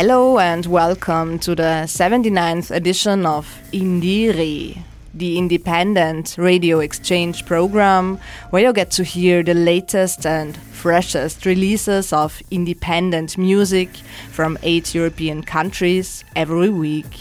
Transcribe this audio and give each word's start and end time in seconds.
Hello 0.00 0.38
and 0.38 0.64
welcome 0.66 1.40
to 1.40 1.56
the 1.56 1.82
79th 1.88 2.70
edition 2.70 3.26
of 3.26 3.60
IndieRE, 3.72 4.80
the 5.12 5.36
independent 5.36 6.36
radio 6.38 6.78
exchange 6.78 7.44
program 7.44 8.20
where 8.50 8.62
you 8.62 8.72
get 8.72 8.92
to 8.92 9.02
hear 9.02 9.42
the 9.42 9.54
latest 9.54 10.24
and 10.24 10.56
freshest 10.56 11.44
releases 11.44 12.12
of 12.12 12.40
independent 12.52 13.36
music 13.36 13.88
from 14.30 14.56
eight 14.62 14.94
European 14.94 15.42
countries 15.42 16.24
every 16.36 16.68
week. 16.68 17.18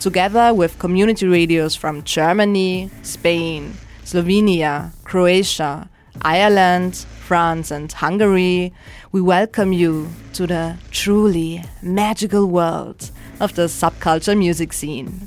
Together 0.00 0.54
with 0.54 0.78
community 0.78 1.26
radios 1.26 1.76
from 1.76 2.02
Germany, 2.04 2.90
Spain, 3.02 3.74
Slovenia, 4.02 4.92
Croatia, 5.04 5.90
Ireland, 6.22 7.04
France, 7.24 7.70
and 7.70 7.90
Hungary, 7.90 8.70
we 9.10 9.20
welcome 9.22 9.72
you 9.72 10.10
to 10.34 10.46
the 10.46 10.76
truly 10.90 11.64
magical 11.80 12.44
world 12.46 13.10
of 13.40 13.54
the 13.54 13.62
subculture 13.62 14.36
music 14.36 14.74
scene. 14.74 15.26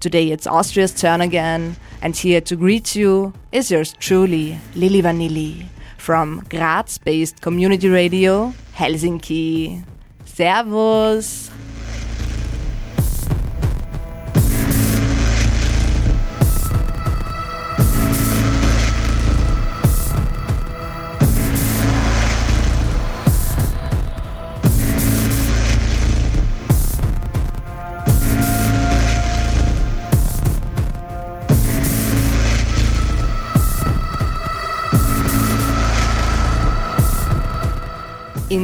Today 0.00 0.30
it's 0.30 0.46
Austria's 0.46 0.94
turn 0.94 1.20
again, 1.20 1.76
and 2.00 2.16
here 2.16 2.40
to 2.40 2.56
greet 2.56 2.96
you 2.96 3.34
is 3.52 3.70
yours 3.70 3.92
truly, 4.00 4.58
Lili 4.74 5.02
Vanilli, 5.02 5.66
from 5.98 6.46
Graz 6.48 6.96
based 6.96 7.42
community 7.42 7.90
radio, 7.90 8.54
Helsinki. 8.74 9.84
Servus! 10.24 11.50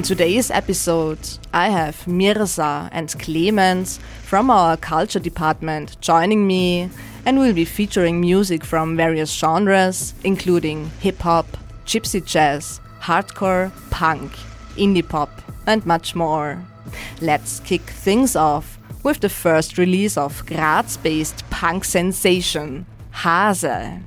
In 0.01 0.05
today's 0.05 0.51
episode, 0.51 1.19
I 1.53 1.69
have 1.69 2.07
Mirza 2.09 2.89
and 2.91 3.13
Clemens 3.19 4.01
from 4.23 4.49
our 4.49 4.79
culture 4.79 5.19
department 5.19 6.01
joining 6.01 6.47
me, 6.47 6.89
and 7.27 7.39
we'll 7.39 7.53
be 7.53 7.67
featuring 7.67 8.19
music 8.19 8.65
from 8.65 8.97
various 8.97 9.31
genres, 9.31 10.15
including 10.25 10.91
hip 11.01 11.19
hop, 11.19 11.47
gypsy 11.85 12.25
jazz, 12.25 12.81
hardcore, 13.03 13.73
punk, 13.91 14.33
indie 14.79 15.07
pop, 15.07 15.43
and 15.67 15.85
much 15.85 16.15
more. 16.15 16.65
Let's 17.21 17.61
kick 17.61 17.83
things 17.83 18.35
off 18.35 18.79
with 19.03 19.21
the 19.21 19.29
first 19.29 19.77
release 19.77 20.17
of 20.17 20.47
Graz 20.47 20.97
based 20.97 21.45
punk 21.51 21.85
sensation, 21.85 22.87
Hase. 23.13 24.01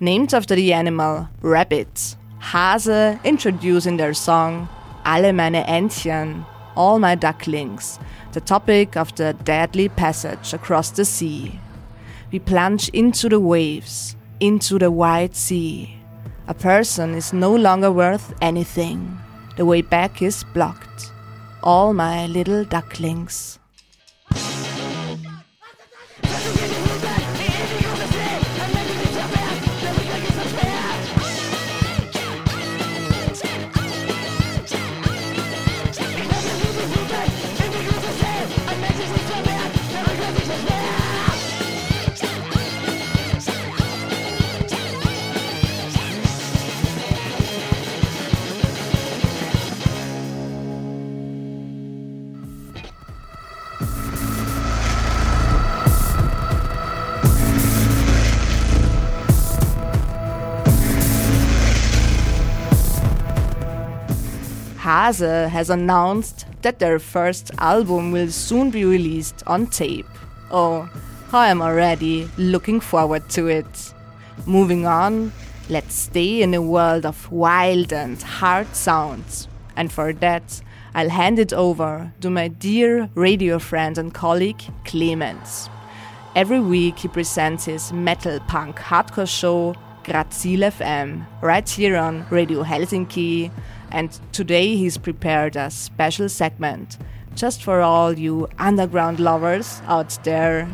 Named 0.00 0.34
after 0.34 0.56
the 0.56 0.72
animal 0.72 1.28
rabbit, 1.42 2.16
Hase 2.40 3.20
introduce 3.22 3.86
in 3.86 3.98
their 3.98 4.14
song 4.14 4.68
alle 5.08 5.32
meine 5.32 5.66
Entchen, 5.66 6.44
all 6.76 6.98
my 6.98 7.14
ducklings, 7.14 7.98
the 8.32 8.42
topic 8.42 8.94
of 8.94 9.14
the 9.14 9.32
deadly 9.42 9.88
passage 9.88 10.52
across 10.52 10.90
the 10.90 11.04
sea. 11.06 11.58
We 12.30 12.38
plunge 12.40 12.90
into 12.90 13.30
the 13.30 13.40
waves, 13.40 14.16
into 14.38 14.78
the 14.78 14.90
wide 14.90 15.34
sea. 15.34 15.96
A 16.46 16.52
person 16.52 17.14
is 17.14 17.32
no 17.32 17.54
longer 17.56 17.90
worth 17.90 18.34
anything. 18.42 19.18
The 19.56 19.64
way 19.64 19.80
back 19.80 20.20
is 20.20 20.44
blocked. 20.52 21.10
All 21.62 21.94
my 21.94 22.26
little 22.26 22.64
ducklings. 22.64 23.57
Hase 64.88 65.50
has 65.50 65.68
announced 65.68 66.46
that 66.62 66.78
their 66.78 66.98
first 66.98 67.50
album 67.58 68.10
will 68.10 68.30
soon 68.30 68.70
be 68.70 68.86
released 68.86 69.42
on 69.46 69.66
tape. 69.66 70.08
Oh, 70.50 70.88
I 71.30 71.50
am 71.50 71.60
already 71.60 72.26
looking 72.38 72.80
forward 72.80 73.28
to 73.36 73.48
it. 73.48 73.92
Moving 74.46 74.86
on, 74.86 75.32
let's 75.68 75.94
stay 75.94 76.40
in 76.40 76.54
a 76.54 76.62
world 76.62 77.04
of 77.04 77.30
wild 77.30 77.92
and 77.92 78.22
hard 78.22 78.74
sounds. 78.74 79.46
And 79.76 79.92
for 79.92 80.14
that, 80.14 80.62
I'll 80.94 81.10
hand 81.10 81.38
it 81.38 81.52
over 81.52 82.10
to 82.22 82.30
my 82.30 82.48
dear 82.48 83.10
radio 83.14 83.58
friend 83.58 83.98
and 83.98 84.14
colleague, 84.14 84.62
Clemens. 84.86 85.68
Every 86.34 86.60
week 86.60 87.00
he 87.00 87.08
presents 87.08 87.66
his 87.66 87.92
metal 87.92 88.40
punk 88.48 88.76
hardcore 88.78 89.28
show, 89.28 89.74
Grazil 90.02 90.60
FM, 90.60 91.26
right 91.42 91.68
here 91.68 91.98
on 91.98 92.24
Radio 92.30 92.62
Helsinki 92.62 93.50
and 93.90 94.18
today 94.32 94.76
he's 94.76 94.98
prepared 94.98 95.56
a 95.56 95.70
special 95.70 96.28
segment 96.28 96.98
just 97.34 97.62
for 97.62 97.80
all 97.80 98.18
you 98.18 98.48
underground 98.58 99.20
lovers 99.20 99.80
out 99.86 100.18
there. 100.24 100.68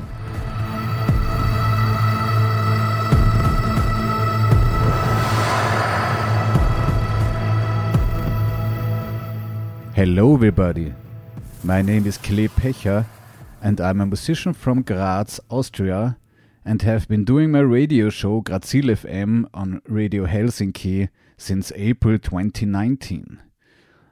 Hello, 9.94 10.34
everybody. 10.34 10.92
My 11.62 11.80
name 11.80 12.06
is 12.06 12.18
Kle 12.18 12.48
Pecher, 12.48 13.06
and 13.62 13.80
I'm 13.80 14.00
a 14.00 14.06
musician 14.06 14.52
from 14.52 14.82
Graz, 14.82 15.38
Austria, 15.50 16.18
and 16.64 16.82
have 16.82 17.06
been 17.06 17.24
doing 17.24 17.52
my 17.52 17.60
radio 17.60 18.10
show 18.10 18.40
Grazil 18.40 18.84
FM 18.84 19.46
on 19.54 19.80
Radio 19.86 20.26
Helsinki 20.26 21.08
since 21.36 21.72
April 21.76 22.18
2019. 22.18 23.40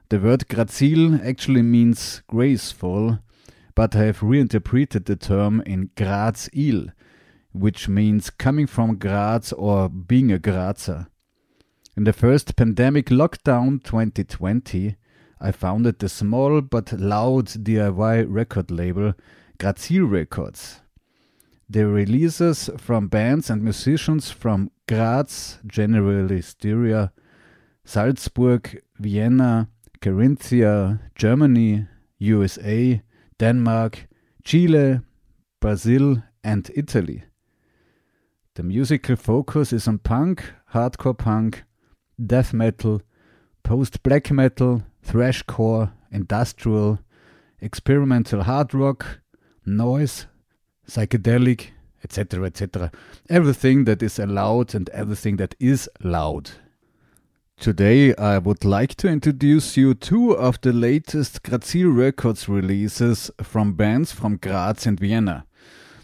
The 0.09 0.19
word 0.19 0.47
Grazil 0.47 1.19
actually 1.23 1.61
means 1.61 2.21
graceful, 2.27 3.19
but 3.75 3.95
I 3.95 4.05
have 4.05 4.21
reinterpreted 4.21 5.05
the 5.05 5.15
term 5.15 5.61
in 5.65 5.89
Grazil, 5.95 6.87
which 7.51 7.87
means 7.87 8.29
coming 8.29 8.67
from 8.67 8.97
Graz 8.97 9.51
or 9.53 9.89
being 9.89 10.31
a 10.31 10.39
Grazer. 10.39 11.07
In 11.95 12.03
the 12.03 12.13
first 12.13 12.55
pandemic 12.55 13.07
lockdown 13.07 13.83
2020, 13.83 14.95
I 15.39 15.51
founded 15.51 15.99
the 15.99 16.09
small 16.09 16.61
but 16.61 16.93
loud 16.93 17.47
DIY 17.47 18.25
record 18.27 18.71
label 18.71 19.13
Grazil 19.59 20.05
Records. 20.05 20.81
The 21.69 21.87
releases 21.87 22.69
from 22.77 23.07
bands 23.07 23.49
and 23.49 23.63
musicians 23.63 24.31
from 24.31 24.71
Graz, 24.93 25.57
generally 25.65 26.39
Styria, 26.41 27.11
Salzburg, 27.83 28.79
Vienna, 28.99 29.67
Carinthia, 30.01 30.99
Germany, 31.15 31.87
USA, 32.19 33.01
Denmark, 33.39 34.07
Chile, 34.43 34.99
Brazil, 35.59 36.21
and 36.43 36.69
Italy. 36.75 37.23
The 38.53 38.61
musical 38.61 39.15
focus 39.15 39.73
is 39.73 39.87
on 39.87 39.97
punk, 39.97 40.53
hardcore 40.73 41.17
punk, 41.17 41.63
death 42.23 42.53
metal, 42.53 43.01
post 43.63 44.03
black 44.03 44.29
metal, 44.29 44.83
thrashcore, 45.03 45.91
industrial, 46.11 46.99
experimental 47.59 48.43
hard 48.43 48.75
rock, 48.75 49.21
noise, 49.65 50.27
psychedelic, 50.87 51.71
etc., 52.03 52.45
etc. 52.45 52.91
Everything 53.29 53.85
that 53.85 54.03
is 54.03 54.19
allowed 54.19 54.75
and 54.75 54.89
everything 54.89 55.37
that 55.37 55.55
is 55.59 55.89
loud. 56.01 56.51
Today, 57.57 58.13
I 58.15 58.39
would 58.39 58.65
like 58.65 58.95
to 58.95 59.07
introduce 59.07 59.77
you 59.77 59.93
two 59.93 60.31
of 60.31 60.59
the 60.61 60.73
latest 60.73 61.43
Grazil 61.43 61.89
Records 61.89 62.49
releases 62.49 63.31
from 63.41 63.73
bands 63.73 64.11
from 64.11 64.37
Graz 64.37 64.85
and 64.85 64.99
Vienna. 64.99 65.45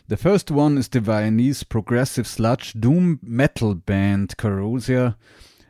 The 0.07 0.15
first 0.17 0.51
one 0.51 0.77
is 0.77 0.87
the 0.87 1.01
Viennese 1.01 1.63
progressive 1.63 2.25
sludge 2.25 2.73
doom 2.73 3.19
metal 3.21 3.75
band 3.75 4.37
Chorosia, 4.37 5.15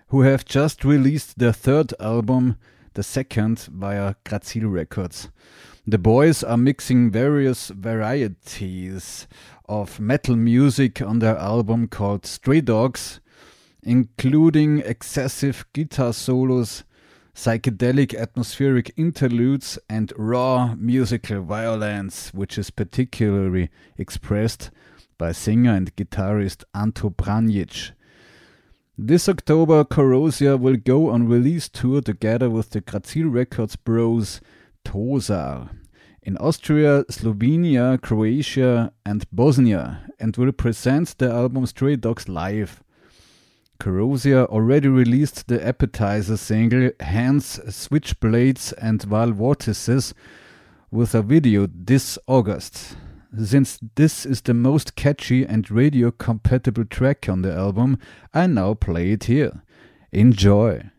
who 0.10 0.22
have 0.22 0.46
just 0.46 0.86
released 0.86 1.40
their 1.40 1.54
third 1.54 1.94
album, 2.00 2.58
the 2.94 3.04
second 3.04 3.68
via 3.72 4.16
Grazil 4.26 4.70
Records. 4.70 5.30
The 5.90 5.98
boys 5.98 6.44
are 6.44 6.56
mixing 6.56 7.10
various 7.10 7.70
varieties 7.70 9.28
of 9.68 10.00
metal 10.00 10.36
music 10.36 11.02
on 11.02 11.18
their 11.18 11.36
album 11.36 11.88
called 11.88 12.28
Stray 12.28 12.62
Dogs, 12.62 13.20
including 13.82 14.84
excessive 14.86 15.66
guitar 15.74 16.14
solos, 16.14 16.84
psychedelic 17.34 18.14
atmospheric 18.14 18.94
interludes, 18.98 19.80
and 19.90 20.14
raw 20.16 20.76
musical 20.78 21.42
violence, 21.42 22.32
which 22.36 22.60
is 22.60 22.70
particularly 22.70 23.72
expressed 23.98 24.70
by 25.18 25.32
singer 25.32 25.74
and 25.74 25.96
guitarist 25.96 26.64
Anto 26.76 27.10
Pranjic. 27.10 27.94
This 28.96 29.28
October, 29.28 29.84
Chorosia 29.86 30.56
will 30.60 30.78
go 30.78 31.10
on 31.10 31.28
release 31.28 31.68
tour 31.68 32.02
together 32.02 32.48
with 32.48 32.70
the 32.70 32.82
Grazil 32.82 33.30
Records 33.30 33.76
bros 33.76 34.40
Tosar 34.86 35.79
in 36.24 36.38
Austria, 36.38 37.04
Slovenia, 37.10 38.02
Croatia, 38.02 38.92
and 39.06 39.26
Bosnia, 39.32 40.02
and 40.20 40.36
will 40.38 40.52
present 40.52 41.18
the 41.18 41.32
album 41.32 41.66
Stray 41.66 41.96
Dogs 41.96 42.28
live. 42.28 42.84
Chorosia 43.80 44.46
already 44.48 44.90
released 44.90 45.48
the 45.48 45.66
appetizer 45.66 46.36
single 46.36 46.92
Hands, 47.00 47.60
Switchblades, 47.70 48.74
and 48.82 49.02
Val 49.04 49.32
Vortices 49.32 50.14
with 50.92 51.16
a 51.16 51.22
video 51.22 51.68
this 51.74 52.18
August. 52.28 52.98
Since 53.38 53.80
this 53.96 54.26
is 54.26 54.42
the 54.42 54.54
most 54.54 54.96
catchy 54.96 55.46
and 55.46 55.70
radio 55.70 56.12
compatible 56.12 56.86
track 56.86 57.30
on 57.30 57.42
the 57.42 57.54
album, 57.54 58.00
I 58.34 58.48
now 58.48 58.74
play 58.74 59.12
it 59.12 59.26
here. 59.26 59.62
Enjoy! 60.12 60.90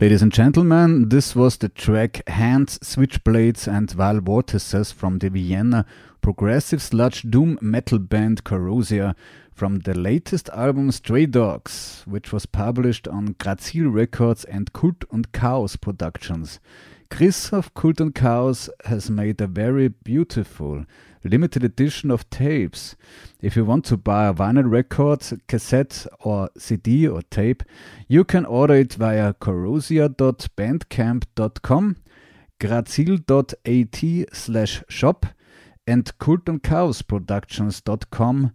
Ladies 0.00 0.22
and 0.22 0.32
gentlemen, 0.32 1.08
this 1.08 1.34
was 1.34 1.56
the 1.56 1.68
track 1.68 2.22
Hands, 2.28 2.78
Switchblades 2.78 3.66
and 3.66 3.90
Val 3.90 4.20
Vortices 4.20 4.92
from 4.92 5.18
the 5.18 5.28
Vienna 5.28 5.84
progressive 6.20 6.80
sludge 6.80 7.22
doom 7.22 7.58
metal 7.60 7.98
band 7.98 8.44
Chorosia 8.44 9.16
from 9.52 9.80
the 9.80 9.98
latest 9.98 10.48
album 10.50 10.92
Stray 10.92 11.26
Dogs, 11.26 12.04
which 12.06 12.32
was 12.32 12.46
published 12.46 13.08
on 13.08 13.34
Grazil 13.40 13.88
Records 13.88 14.44
and 14.44 14.72
Kvlt 14.72 15.04
und 15.10 15.32
Kaos 15.32 15.74
Productions. 15.74 16.60
Chris 17.10 17.52
of 17.52 17.74
Kvlt 17.74 18.00
und 18.00 18.14
Kaos 18.14 18.70
has 18.84 19.10
made 19.10 19.40
a 19.40 19.48
very 19.48 19.88
beautiful 19.88 20.84
limited 21.24 21.64
edition 21.64 22.10
of 22.10 22.28
tapes. 22.30 22.96
If 23.40 23.54
you 23.56 23.64
want 23.64 23.84
to 23.86 23.96
buy 23.96 24.26
a 24.26 24.34
vinyl 24.34 24.70
record, 24.70 25.22
cassette, 25.46 26.06
or 26.20 26.50
CD 26.56 27.08
or 27.08 27.22
tape, 27.22 27.62
you 28.06 28.24
can 28.24 28.44
order 28.44 28.74
it 28.74 28.92
via 28.94 29.32
chorosia.bandcamp.com, 29.34 31.96
grazil.at 32.60 34.04
slash 34.32 34.82
shop, 34.88 35.26
and 35.86 36.18
kvltundkaosproductions.com. 36.18 38.52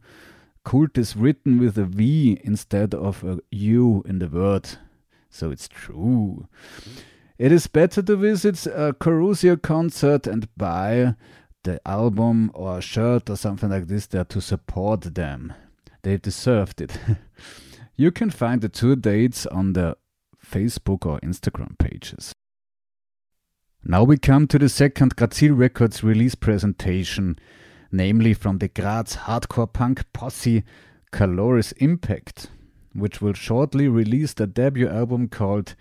Kult 0.66 0.98
is 0.98 1.16
written 1.16 1.60
with 1.60 1.78
a 1.78 1.86
V 1.86 2.42
instead 2.44 2.94
of 2.94 3.24
a 3.24 3.40
U 3.52 4.04
in 4.08 4.20
the 4.20 4.28
word, 4.28 4.78
so 5.30 5.52
it's 5.52 5.68
true. 5.68 6.48
It 7.38 7.52
is 7.52 7.68
better 7.68 8.02
to 8.02 8.16
visit 8.16 8.66
a 8.68 8.94
Chorosia 8.94 9.62
concert 9.62 10.26
and 10.28 10.48
buy 10.56 11.16
the 11.64 11.80
album 11.88 12.52
or 12.54 12.78
a 12.78 12.82
shirt 12.82 13.30
or 13.30 13.36
something 13.36 13.70
like 13.70 13.88
this 13.88 14.08
there 14.08 14.26
to 14.26 14.42
support 14.42 15.16
them. 15.16 15.54
They 16.02 16.18
deserved 16.18 16.82
it. 16.82 16.98
you 17.96 18.12
can 18.12 18.30
find 18.30 18.62
the 18.62 18.70
two 18.70 18.96
dates 18.96 19.46
on 19.46 19.74
the 19.74 19.98
Facebook 20.46 21.06
or 21.06 21.20
Instagram 21.22 21.78
pages. 21.78 22.34
Now 23.86 24.04
we 24.04 24.18
come 24.18 24.48
to 24.48 24.60
the 24.60 24.70
second 24.70 25.16
Grazil 25.16 25.54
Records 25.54 26.04
release 26.04 26.36
presentation, 26.36 27.38
namely 27.92 28.34
from 28.34 28.60
the 28.60 28.68
Graz 28.70 29.18
hardcore 29.24 29.72
punk 29.72 30.06
posse 30.14 30.64
Caloris 31.12 31.74
Impact, 31.78 32.50
which 32.94 33.22
will 33.22 33.34
shortly 33.34 33.88
release 33.88 34.34
their 34.34 34.48
debut 34.48 34.88
album 34.88 35.28
called 35.28 35.76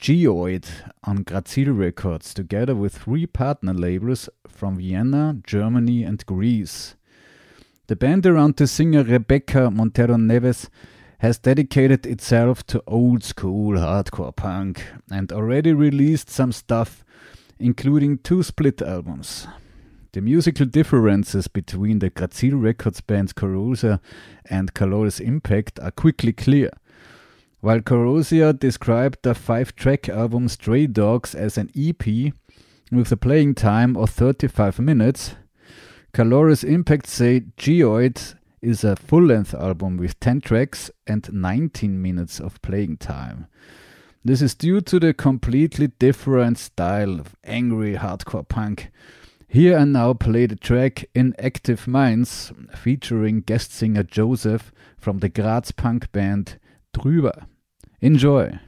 Geoid 0.00 0.66
on 1.04 1.24
Grazil 1.24 1.74
Records, 1.74 2.32
together 2.32 2.74
with 2.74 2.96
three 2.96 3.26
partner 3.26 3.74
labels 3.74 4.30
from 4.48 4.78
Vienna, 4.78 5.36
Germany, 5.46 6.04
and 6.04 6.24
Greece. 6.24 6.96
The 7.86 7.96
band 7.96 8.24
around 8.24 8.56
the 8.56 8.66
singer 8.66 9.02
Rebecca 9.02 9.70
Montero 9.70 10.16
Neves 10.16 10.70
has 11.18 11.38
dedicated 11.38 12.06
itself 12.06 12.64
to 12.68 12.82
old 12.86 13.22
school 13.22 13.74
hardcore 13.74 14.34
punk 14.34 14.86
and 15.10 15.30
already 15.30 15.74
released 15.74 16.30
some 16.30 16.52
stuff, 16.52 17.04
including 17.58 18.18
two 18.18 18.42
split 18.42 18.80
albums. 18.80 19.46
The 20.12 20.22
musical 20.22 20.64
differences 20.64 21.46
between 21.46 21.98
the 21.98 22.08
Grazil 22.08 22.56
Records 22.56 23.02
bands 23.02 23.34
Chorosia 23.34 24.00
and 24.48 24.72
Caloris 24.72 25.20
Impact 25.20 25.78
are 25.78 25.90
quickly 25.90 26.32
clear. 26.32 26.70
While 27.62 27.80
Chorosia 27.80 28.58
described 28.58 29.18
the 29.22 29.34
five 29.34 29.76
track 29.76 30.08
album 30.08 30.48
Stray 30.48 30.86
Dogs 30.86 31.34
as 31.34 31.58
an 31.58 31.70
EP 31.76 32.32
with 32.90 33.12
a 33.12 33.18
playing 33.18 33.54
time 33.54 33.98
of 33.98 34.08
35 34.08 34.78
minutes, 34.78 35.34
Caloris 36.14 36.64
Impact 36.64 37.06
say 37.06 37.40
Geoid 37.58 38.34
is 38.62 38.82
a 38.82 38.96
full 38.96 39.24
length 39.24 39.52
album 39.52 39.98
with 39.98 40.18
10 40.20 40.40
tracks 40.40 40.90
and 41.06 41.30
19 41.30 42.00
minutes 42.00 42.40
of 42.40 42.62
playing 42.62 42.96
time. 42.96 43.46
This 44.24 44.40
is 44.40 44.54
due 44.54 44.80
to 44.80 44.98
the 44.98 45.12
completely 45.12 45.88
different 45.88 46.56
style 46.56 47.20
of 47.20 47.36
angry 47.44 47.96
hardcore 47.96 48.48
punk. 48.48 48.90
Here 49.46 49.76
and 49.76 49.92
now 49.92 50.14
play 50.14 50.46
the 50.46 50.56
track 50.56 51.04
Inactive 51.14 51.86
Minds 51.86 52.52
featuring 52.74 53.42
guest 53.42 53.74
singer 53.74 54.02
Joseph 54.02 54.72
from 54.96 55.18
the 55.18 55.28
Graz 55.28 55.72
punk 55.72 56.10
band 56.12 56.58
Drüber. 56.94 57.46
Enjoy! 58.00 58.58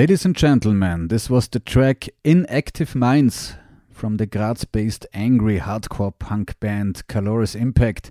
Ladies 0.00 0.24
and 0.24 0.32
gentlemen, 0.34 1.08
this 1.08 1.28
was 1.28 1.46
the 1.46 1.60
track 1.60 2.08
Inactive 2.24 2.94
Minds 2.94 3.56
from 3.90 4.16
the 4.16 4.24
Graz 4.24 4.64
based 4.64 5.04
angry 5.12 5.58
hardcore 5.58 6.18
punk 6.18 6.58
band 6.58 7.06
Caloris 7.06 7.54
Impact, 7.54 8.10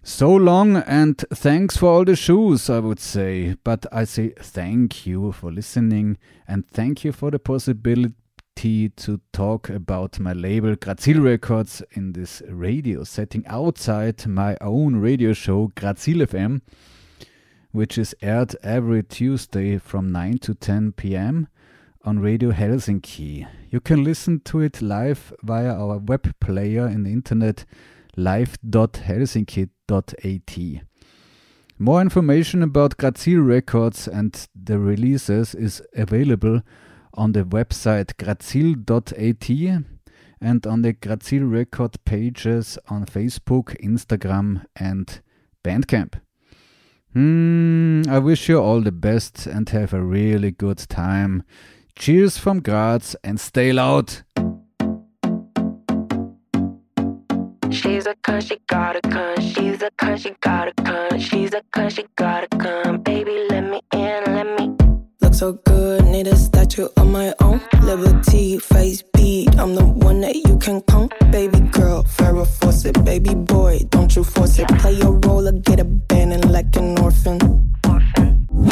So 0.05 0.33
long 0.33 0.77
and 0.77 1.19
thanks 1.35 1.77
for 1.77 1.87
all 1.87 2.05
the 2.05 2.15
shoes, 2.15 2.71
I 2.71 2.79
would 2.79 3.01
say. 3.01 3.57
But 3.65 3.87
I 3.91 4.05
say 4.05 4.35
thank 4.39 5.05
you 5.05 5.33
for 5.33 5.51
listening 5.51 6.17
and 6.47 6.65
thank 6.69 7.03
you 7.03 7.11
for 7.11 7.33
the 7.33 7.41
possibility 7.41 8.15
to 8.57 9.21
talk 9.33 9.69
about 9.69 10.19
my 10.19 10.33
label 10.33 10.75
Grazil 10.77 11.21
Records 11.21 11.83
in 11.93 12.13
this 12.13 12.43
radio 12.49 13.05
setting 13.05 13.45
outside 13.47 14.27
my 14.27 14.57
own 14.61 14.97
radio 14.97 15.35
show 15.35 15.71
Grazil 15.75 16.19
FM, 16.19 16.63
which 17.73 17.99
is 17.99 18.15
aired 18.23 18.57
every 18.63 19.03
Tuesday 19.03 19.77
from 19.77 20.13
9 20.13 20.39
to 20.39 20.55
10 20.55 20.93
pm 20.93 21.49
on 22.05 22.21
Radio 22.21 22.53
Helsinki. 22.53 23.47
You 23.71 23.81
can 23.81 24.03
listen 24.03 24.41
to 24.47 24.61
it 24.61 24.81
live 24.81 25.35
via 25.43 25.75
our 25.75 25.99
web 25.99 26.35
player 26.41 26.87
in 26.87 27.03
the 27.03 27.13
internet 27.13 27.67
live.helsinki.at. 28.17 30.85
More 31.77 32.01
information 32.01 32.63
about 32.63 32.97
Grazil 32.97 33.41
Records 33.41 34.09
and 34.09 34.49
the 34.55 34.79
releases 34.79 35.55
is 35.55 35.83
available 35.95 36.63
on 37.15 37.33
the 37.33 37.45
website 37.45 38.17
grazil.at 38.17 39.85
and 40.41 40.67
on 40.67 40.83
the 40.83 40.93
Grazil 40.93 41.45
Record 41.45 41.97
pages 42.05 42.79
on 42.89 43.07
Facebook, 43.07 43.75
Instagram, 43.83 44.65
and 44.77 45.21
Bandcamp. 45.65 46.21
Hmm, 47.15 48.03
I 48.09 48.19
wish 48.19 48.49
you 48.49 48.61
all 48.61 48.81
the 48.81 48.93
best 48.93 49.47
and 49.47 49.69
have 49.71 49.95
a 49.95 50.03
really 50.03 50.51
good 50.51 50.79
time. 50.79 51.45
Cheers 51.97 52.37
from 52.37 52.61
Graz 52.61 53.17
and 53.23 53.39
stay 53.39 53.73
loud! 53.73 54.25
She's 57.71 58.07
a 58.07 58.15
cunt, 58.17 58.49
she 58.49 58.59
gotta 58.69 59.01
come. 59.01 59.41
She's 59.41 59.83
a 59.83 59.91
cunt, 59.93 60.19
she 60.19 60.35
gotta 60.41 60.73
come. 60.75 61.19
She's 61.19 61.55
a 61.55 61.63
cunt, 61.75 61.97
she 61.97 62.05
gotta 62.17 62.49
come. 62.59 62.99
Baby, 62.99 63.47
let 63.49 63.63
me 63.63 63.81
in, 63.93 64.25
let 64.27 64.47
me. 64.59 64.77
Look 65.21 65.35
so 65.35 65.53
good, 65.53 65.94
need 66.15 66.29
a 66.29 66.37
statue 66.37 66.87
of 66.97 67.09
my 67.09 67.35
own. 67.41 67.61
Liberty, 67.83 68.59
face 68.59 69.03
beat. 69.15 69.59
I'm 69.59 69.75
the 69.75 69.85
one 69.85 70.21
that 70.21 70.37
you 70.37 70.57
can 70.59 70.81
come. 70.83 71.09
Baby 71.33 71.59
girl, 71.79 72.05
Farrah 72.05 72.47
Fawcett. 72.47 73.05
Baby 73.05 73.35
boy, 73.35 73.81
don't 73.89 74.15
you 74.15 74.23
force 74.23 74.61
it. 74.61 74.69
Play 74.79 74.93
your 74.93 75.15
role 75.27 75.49
or 75.49 75.53
get 75.53 75.81
abandoned 75.81 76.53
like 76.53 76.77
an 76.77 76.99
orphan. 77.01 77.39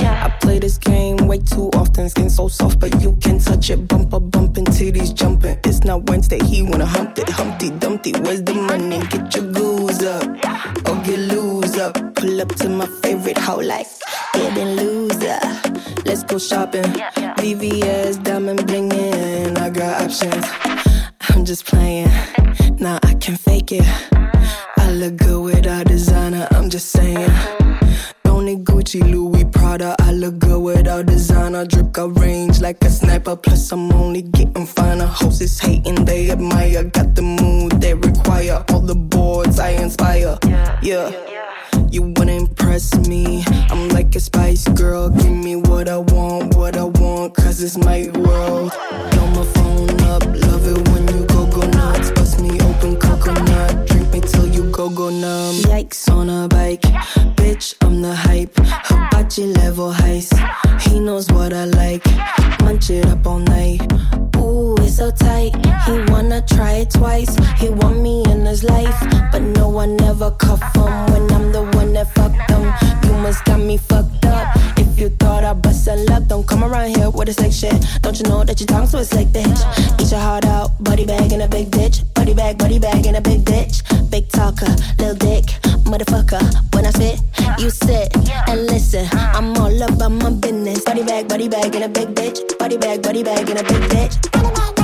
Yeah. 0.01 0.27
I 0.27 0.29
play 0.41 0.61
this 0.61 0.79
game 0.79 1.17
way 1.27 1.39
too 1.39 1.69
often. 1.75 2.09
Skin 2.09 2.31
so 2.31 2.47
soft, 2.47 2.79
but 2.79 3.03
you 3.03 3.17
can 3.17 3.41
touch 3.41 3.71
it. 3.71 3.89
Bumper 3.89 4.21
bumping, 4.21 4.67
titties 4.67 5.13
jumping. 5.13 5.59
It's 5.65 5.83
not 5.83 6.09
Wednesday, 6.09 6.39
he 6.45 6.63
wanna 6.63 6.87
hump 6.87 7.19
it. 7.19 7.29
Humpty 7.29 7.71
Dumpty, 7.71 8.13
where's 8.23 8.43
the 8.43 8.55
money? 8.55 9.01
Get 9.09 9.35
your 9.35 9.51
goose 9.51 10.03
up, 10.05 10.27
or 10.89 10.97
get 11.03 11.19
loose 11.19 11.77
up. 11.77 11.95
Pull 12.15 12.41
up 12.41 12.55
to 12.61 12.69
my 12.69 12.87
favorite 13.03 13.39
hoe 13.39 13.63
like 13.73 13.89
getting 14.33 14.77
loser. 14.77 15.72
Let's 16.05 16.23
go 16.25 16.39
shopping. 16.39 16.83
VVS, 17.39 18.23
diamond 18.23 18.61
blingin'. 18.67 19.57
I 19.59 19.71
got 19.71 20.03
options. 20.03 20.45
I'm 21.31 21.45
just 21.45 21.65
playing. 21.67 22.11
Nah, 22.79 22.99
I 23.03 23.15
can 23.15 23.37
fake 23.37 23.73
it. 23.73 23.87
I 24.77 24.91
look 24.93 25.17
good 25.17 25.43
without 25.43 25.87
designer. 25.87 26.47
I'm 26.51 26.69
just 26.71 26.91
saying. 26.91 27.31
Tony 28.25 28.57
Gucci, 28.57 29.01
Louis 29.11 29.45
Prada. 29.45 29.95
I 30.01 30.13
look 30.13 30.39
good 30.39 30.61
without 30.61 31.07
designer. 31.07 31.65
Drip 31.65 31.93
got 31.93 32.19
range 32.19 32.61
like 32.61 32.83
a 32.85 32.91
sniper. 32.91 33.37
Plus, 33.37 33.71
I'm 33.73 33.93
only 33.93 34.23
getting 34.23 34.67
finer. 34.67 35.07
Hoes 35.07 35.41
is 35.41 35.59
hating, 35.61 36.05
they 36.05 36.31
admire. 36.31 36.85
Got 36.85 37.15
the 37.15 37.23
mood 37.23 37.81
they 37.81 37.95
require. 37.95 38.65
All 38.71 38.81
the 38.81 38.97
boards 38.97 39.59
I 39.59 39.71
inspire. 39.71 40.39
Yeah. 40.45 40.81
Yeah. 40.83 41.11
You 41.93 42.01
wanna 42.17 42.33
impress 42.33 42.95
me. 43.07 43.45
I'm 43.69 43.91
like 43.91 44.17
a 44.17 44.21
spice 44.21 44.67
girl. 44.69 45.11
Give 45.11 45.31
me 45.31 45.57
what 45.57 45.91
I 45.91 45.99
want, 45.99 46.55
what 46.57 46.75
I 46.75 46.85
want. 46.85 47.35
Cause 47.35 47.63
it's 47.63 47.77
my 47.77 48.09
world. 48.15 48.73
Blow 49.11 49.27
my 49.27 49.45
phone 49.53 50.01
up. 50.01 50.25
Love 50.25 50.67
it 50.67 50.89
when 50.89 51.07
you 51.09 51.27
go 51.27 51.47
go 51.49 51.61
nuts. 51.67 52.11
Bust 52.13 52.41
me 52.41 52.59
open 52.63 52.97
coconut. 52.97 53.87
Drink 53.89 54.11
me 54.11 54.21
till 54.21 54.47
you 54.47 54.71
go 54.71 54.89
go 54.89 55.11
numb. 55.11 55.57
Yikes 55.69 56.11
on 56.11 56.31
a 56.31 56.49
bike. 56.49 56.81
Bitch, 57.37 57.75
I'm 57.83 58.01
the 58.01 58.15
hype. 58.15 58.57
Hibachi 58.57 59.53
level 59.53 59.93
heist. 59.93 60.33
He 60.81 60.99
knows 60.99 61.31
what 61.31 61.53
I 61.53 61.67
like. 61.67 62.07
Munch 62.63 62.89
it 62.89 63.05
up 63.05 63.27
all 63.27 63.39
night. 63.39 63.83
Ooh, 64.53 64.75
it's 64.81 64.97
so 64.97 65.11
tight. 65.11 65.53
He 65.87 66.13
wanna 66.13 66.43
try 66.43 66.73
it 66.83 66.91
twice. 66.91 67.35
He 67.59 67.71
want 67.71 68.01
me 68.01 68.23
in 68.31 68.45
his 68.45 68.63
life. 68.63 68.99
But 69.33 69.41
no 69.41 69.69
one 69.69 69.99
ever 70.03 70.31
cuff 70.33 70.63
him 70.75 70.93
when 71.13 71.25
I'm 71.33 71.53
the 71.53 71.63
one 71.79 71.95
that 71.95 72.09
fucked 72.15 72.51
him. 72.51 72.65
You 73.05 73.15
must 73.23 73.45
got 73.47 73.61
me 73.61 73.79
fucked 73.79 74.27
up. 74.27 74.62
You 75.03 75.09
thought 75.09 75.43
I 75.43 75.53
bust 75.53 75.89
a 75.89 75.97
love, 75.97 76.29
don't 76.29 76.47
come 76.47 76.63
around 76.63 76.95
here 76.95 77.11
with 77.11 77.29
a 77.29 77.33
sick 77.33 77.51
shit. 77.51 77.75
Don't 78.03 78.17
you 78.21 78.23
know 78.31 78.45
that 78.45 78.61
your 78.61 78.69
tongue 78.69 78.87
so 78.87 79.01
it's 79.01 79.13
like 79.13 79.27
bitch? 79.33 80.01
Eat 80.01 80.13
your 80.13 80.21
heart 80.21 80.45
out, 80.45 80.71
body 80.79 81.05
bag 81.05 81.33
in 81.33 81.41
a 81.41 81.49
big 81.49 81.73
ditch. 81.73 82.05
Body 82.15 82.35
bag, 82.35 82.57
body 82.57 82.79
bag 82.79 83.05
in 83.05 83.17
a 83.17 83.21
big 83.21 83.45
ditch. 83.45 83.83
Big 84.11 84.29
talker, 84.29 84.71
little 85.01 85.17
dick, 85.17 85.47
motherfucker. 85.91 86.41
When 86.73 86.87
I 86.87 86.91
spit, 86.91 87.19
you 87.59 87.71
sit 87.71 88.15
and 88.47 88.67
listen. 88.67 89.09
I'm 89.11 89.57
all 89.57 89.83
about 89.83 90.13
my 90.13 90.31
business. 90.31 90.85
Body 90.85 91.03
bag, 91.03 91.27
body 91.27 91.49
bag 91.49 91.75
in 91.75 91.83
a 91.83 91.89
big 91.89 92.15
ditch. 92.15 92.39
Body 92.61 92.77
bag, 92.77 93.03
body 93.03 93.25
bag 93.25 93.51
in 93.51 93.57
a 93.57 93.65
big 93.65 93.91
ditch. 93.91 94.82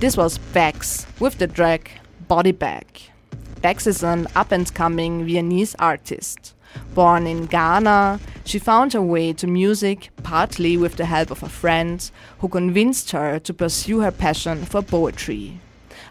This 0.00 0.16
was 0.16 0.38
Bex 0.38 1.06
with 1.18 1.38
the 1.38 1.48
track 1.48 1.90
Body 2.28 2.52
Bag. 2.52 2.86
Bex 3.60 3.88
is 3.88 4.04
an 4.04 4.28
up 4.36 4.52
and 4.52 4.72
coming 4.72 5.24
Viennese 5.26 5.74
artist. 5.80 6.54
Born 6.94 7.26
in 7.26 7.46
Ghana, 7.46 8.20
she 8.44 8.60
found 8.60 8.92
her 8.92 9.02
way 9.02 9.32
to 9.32 9.48
music 9.48 10.10
partly 10.22 10.76
with 10.76 10.96
the 10.96 11.06
help 11.06 11.32
of 11.32 11.42
a 11.42 11.48
friend 11.48 12.08
who 12.38 12.48
convinced 12.48 13.10
her 13.10 13.40
to 13.40 13.52
pursue 13.52 14.00
her 14.00 14.12
passion 14.12 14.64
for 14.64 14.80
poetry. 14.80 15.58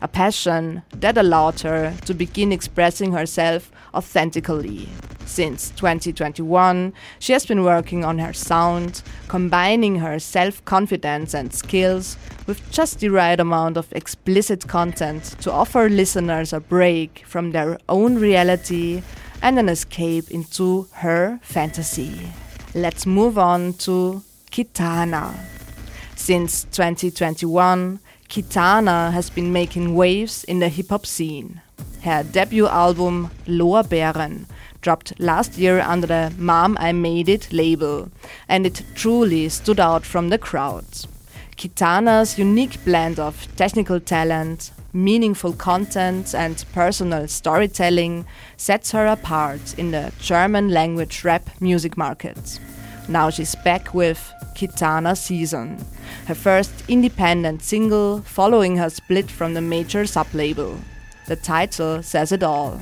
A 0.01 0.09
passion 0.09 0.83
that 0.91 1.17
allowed 1.17 1.61
her 1.61 1.93
to 2.05 2.13
begin 2.13 2.51
expressing 2.51 3.13
herself 3.13 3.71
authentically. 3.97 4.87
Since 5.25 5.71
2021, 5.71 6.93
she 7.19 7.33
has 7.33 7.45
been 7.45 7.63
working 7.63 8.05
on 8.05 8.19
her 8.19 8.31
sound, 8.31 9.01
combining 9.27 9.97
her 9.97 10.19
self 10.19 10.63
confidence 10.63 11.33
and 11.33 11.53
skills 11.53 12.17
with 12.45 12.61
just 12.71 12.99
the 12.99 13.09
right 13.09 13.39
amount 13.39 13.75
of 13.75 13.91
explicit 13.91 14.67
content 14.67 15.35
to 15.41 15.51
offer 15.51 15.89
listeners 15.89 16.53
a 16.53 16.61
break 16.61 17.23
from 17.27 17.51
their 17.51 17.77
own 17.89 18.15
reality 18.15 19.03
and 19.41 19.59
an 19.59 19.67
escape 19.67 20.31
into 20.31 20.87
her 20.93 21.39
fantasy. 21.43 22.31
Let's 22.73 23.05
move 23.05 23.37
on 23.37 23.73
to 23.85 24.23
Kitana. 24.51 25.35
Since 26.15 26.63
2021, 26.71 27.99
Kitana 28.29 29.11
has 29.11 29.29
been 29.29 29.51
making 29.51 29.95
waves 29.95 30.43
in 30.45 30.59
the 30.59 30.69
hip 30.69 30.89
hop 30.89 31.05
scene. 31.05 31.61
Her 32.07 32.23
debut 32.23 32.67
album 32.67 33.29
Lorbeeren, 33.45 34.45
dropped 34.81 35.19
last 35.19 35.57
year 35.57 35.79
under 35.81 36.07
the 36.07 36.33
Mom 36.37 36.77
I 36.79 36.93
Made 36.93 37.29
It 37.29 37.51
label, 37.51 38.09
and 38.47 38.65
it 38.65 38.81
truly 38.95 39.49
stood 39.49 39.79
out 39.79 40.05
from 40.05 40.29
the 40.29 40.37
crowd. 40.37 40.85
Kitana's 41.57 42.37
unique 42.37 42.83
blend 42.85 43.19
of 43.19 43.47
technical 43.55 43.99
talent, 43.99 44.71
meaningful 44.93 45.53
content, 45.53 46.33
and 46.33 46.63
personal 46.73 47.27
storytelling 47.27 48.25
sets 48.55 48.91
her 48.91 49.05
apart 49.05 49.77
in 49.77 49.91
the 49.91 50.13
German 50.19 50.69
language 50.69 51.23
rap 51.23 51.49
music 51.59 51.97
market. 51.97 52.59
Now 53.09 53.29
she's 53.29 53.55
back 53.55 53.93
with 53.93 54.19
Kitana 54.55 55.17
Season, 55.17 55.83
her 56.27 56.35
first 56.35 56.73
independent 56.87 57.63
single 57.63 58.21
following 58.21 58.77
her 58.77 58.89
split 58.89 59.29
from 59.29 59.53
the 59.53 59.61
major 59.61 60.03
sublabel. 60.03 60.77
The 61.27 61.35
title 61.35 62.01
says 62.03 62.31
it 62.31 62.41
all. 62.41 62.79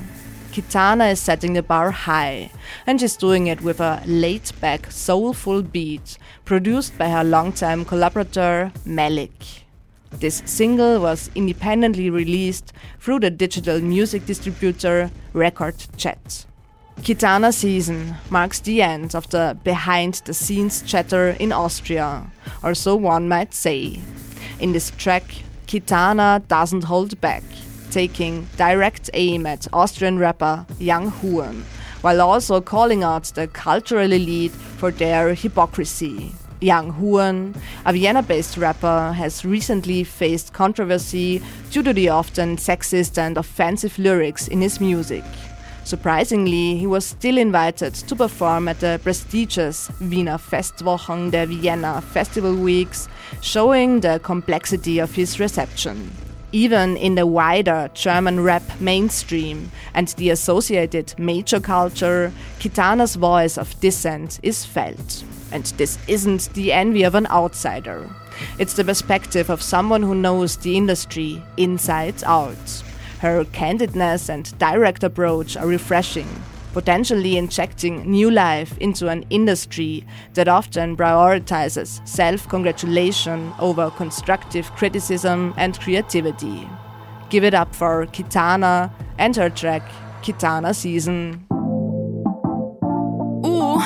Kitana 0.52 1.12
is 1.12 1.20
setting 1.20 1.52
the 1.52 1.62
bar 1.62 1.90
high, 1.90 2.50
and 2.86 3.00
she's 3.00 3.16
doing 3.16 3.48
it 3.48 3.60
with 3.60 3.80
a 3.80 4.02
laid 4.06 4.50
back, 4.60 4.90
soulful 4.90 5.62
beat 5.62 6.16
produced 6.44 6.96
by 6.96 7.08
her 7.10 7.24
longtime 7.24 7.84
collaborator 7.84 8.72
Malik. 8.84 9.64
This 10.12 10.42
single 10.46 11.00
was 11.00 11.28
independently 11.34 12.08
released 12.08 12.72
through 13.00 13.20
the 13.20 13.30
digital 13.30 13.80
music 13.80 14.24
distributor 14.24 15.10
Record 15.32 15.74
Chat. 15.96 16.46
Kitana 17.00 17.52
season 17.52 18.14
marks 18.30 18.60
the 18.60 18.80
end 18.80 19.14
of 19.14 19.28
the 19.30 19.58
behind 19.62 20.22
the 20.24 20.32
scenes 20.32 20.82
chatter 20.82 21.30
in 21.40 21.52
Austria, 21.52 22.30
or 22.62 22.74
so 22.74 22.94
one 22.96 23.28
might 23.28 23.52
say. 23.52 24.00
In 24.60 24.72
this 24.72 24.90
track, 24.92 25.24
Kitana 25.66 26.46
doesn't 26.48 26.84
hold 26.84 27.20
back, 27.20 27.42
taking 27.90 28.48
direct 28.56 29.10
aim 29.14 29.46
at 29.46 29.66
Austrian 29.72 30.18
rapper 30.18 30.66
Yung 30.78 31.10
Hurn, 31.10 31.64
while 32.02 32.20
also 32.20 32.60
calling 32.60 33.02
out 33.02 33.24
the 33.34 33.46
cultural 33.48 34.12
elite 34.12 34.52
for 34.52 34.90
their 34.90 35.34
hypocrisy. 35.34 36.32
Yung 36.60 36.90
Hurn, 36.92 37.54
a 37.84 37.92
Vienna 37.92 38.22
based 38.22 38.56
rapper, 38.56 39.12
has 39.12 39.44
recently 39.44 40.04
faced 40.04 40.52
controversy 40.52 41.42
due 41.70 41.82
to 41.82 41.92
the 41.92 42.08
often 42.08 42.56
sexist 42.56 43.18
and 43.18 43.36
offensive 43.36 43.98
lyrics 43.98 44.48
in 44.48 44.62
his 44.62 44.80
music. 44.80 45.24
Surprisingly, 45.84 46.76
he 46.76 46.86
was 46.86 47.06
still 47.06 47.38
invited 47.38 47.94
to 47.94 48.16
perform 48.16 48.66
at 48.66 48.80
the 48.80 48.98
prestigious 49.04 49.88
Wiener 50.00 50.36
Festwochen 50.36 51.30
der 51.30 51.46
Vienna 51.46 52.00
Festival 52.00 52.56
Weeks, 52.56 53.08
showing 53.40 54.00
the 54.00 54.18
complexity 54.24 54.98
of 54.98 55.14
his 55.14 55.38
reception. 55.38 56.10
Even 56.52 56.96
in 56.96 57.16
the 57.16 57.26
wider 57.26 57.90
German 57.92 58.40
rap 58.40 58.62
mainstream 58.80 59.70
and 59.94 60.08
the 60.08 60.30
associated 60.30 61.12
major 61.18 61.60
culture, 61.60 62.32
Kitana's 62.60 63.16
voice 63.16 63.58
of 63.58 63.78
dissent 63.80 64.38
is 64.42 64.64
felt. 64.64 65.24
And 65.50 65.64
this 65.76 65.98
isn't 66.06 66.52
the 66.54 66.72
envy 66.72 67.02
of 67.02 67.14
an 67.14 67.26
outsider. 67.26 68.08
It's 68.58 68.74
the 68.74 68.84
perspective 68.84 69.50
of 69.50 69.62
someone 69.62 70.02
who 70.02 70.14
knows 70.14 70.56
the 70.56 70.76
industry 70.76 71.42
inside 71.56 72.22
out. 72.24 72.82
Her 73.20 73.44
candidness 73.44 74.28
and 74.28 74.56
direct 74.58 75.02
approach 75.02 75.56
are 75.56 75.66
refreshing, 75.66 76.28
potentially 76.76 77.38
injecting 77.38 78.04
new 78.10 78.30
life 78.30 78.76
into 78.76 79.08
an 79.08 79.24
industry 79.30 80.04
that 80.34 80.46
often 80.46 80.94
prioritizes 80.94 82.06
self 82.06 82.46
congratulation 82.50 83.50
over 83.58 83.90
constructive 83.92 84.70
criticism 84.72 85.54
and 85.56 85.80
creativity. 85.80 86.68
Give 87.30 87.44
it 87.44 87.54
up 87.54 87.74
for 87.74 88.04
Kitana 88.08 88.92
and 89.16 89.34
her 89.36 89.48
track 89.48 89.90
Kitana 90.20 90.74
Season. 90.74 91.46
Ooh. 93.46 93.80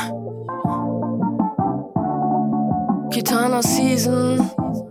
Kitana 3.13 3.63
Season. 3.63 4.90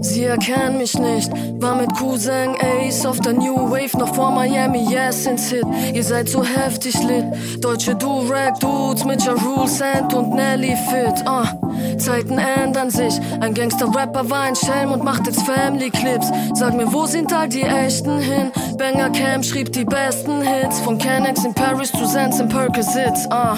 Sie 0.00 0.24
erkennen 0.24 0.78
mich 0.78 0.98
nicht, 0.98 1.30
war 1.60 1.74
mit 1.74 1.92
Cousin 1.94 2.54
Ace 2.60 3.04
auf 3.04 3.20
der 3.20 3.32
New 3.32 3.70
Wave 3.70 3.96
noch 3.98 4.14
vor 4.14 4.30
Miami, 4.30 4.86
yes, 4.90 5.26
ins 5.26 5.50
Hit. 5.50 5.64
Ihr 5.92 6.04
seid 6.04 6.28
so 6.28 6.42
heftig 6.44 6.94
lit, 7.02 7.24
deutsche 7.62 7.94
Do-Rag-Dudes 7.94 9.04
mit 9.04 9.22
Ja 9.24 9.32
Rule 9.32 9.68
Sand 9.68 10.14
und 10.14 10.34
Nelly 10.34 10.76
Fit, 10.88 11.24
uh. 11.28 11.98
Zeiten 11.98 12.38
ändern 12.38 12.90
sich, 12.90 13.14
ein 13.40 13.54
Gangster-Rapper 13.54 14.28
war 14.30 14.42
ein 14.42 14.56
Schelm 14.56 14.92
und 14.92 15.04
macht 15.04 15.26
jetzt 15.26 15.42
Family-Clips. 15.42 16.30
Sag 16.54 16.74
mir, 16.74 16.92
wo 16.92 17.06
sind 17.06 17.32
all 17.32 17.48
die 17.48 17.62
Echten 17.62 18.18
hin? 18.18 18.50
Banger 18.76 19.10
Camp 19.10 19.44
schrieb 19.44 19.72
die 19.72 19.84
besten 19.84 20.42
Hits, 20.42 20.80
von 20.80 20.98
Kennex 20.98 21.44
in 21.44 21.54
Paris 21.54 21.92
zu 21.92 22.04
Sands 22.06 22.40
in 22.40 22.48
Percocets, 22.48 23.26
uh. 23.26 23.56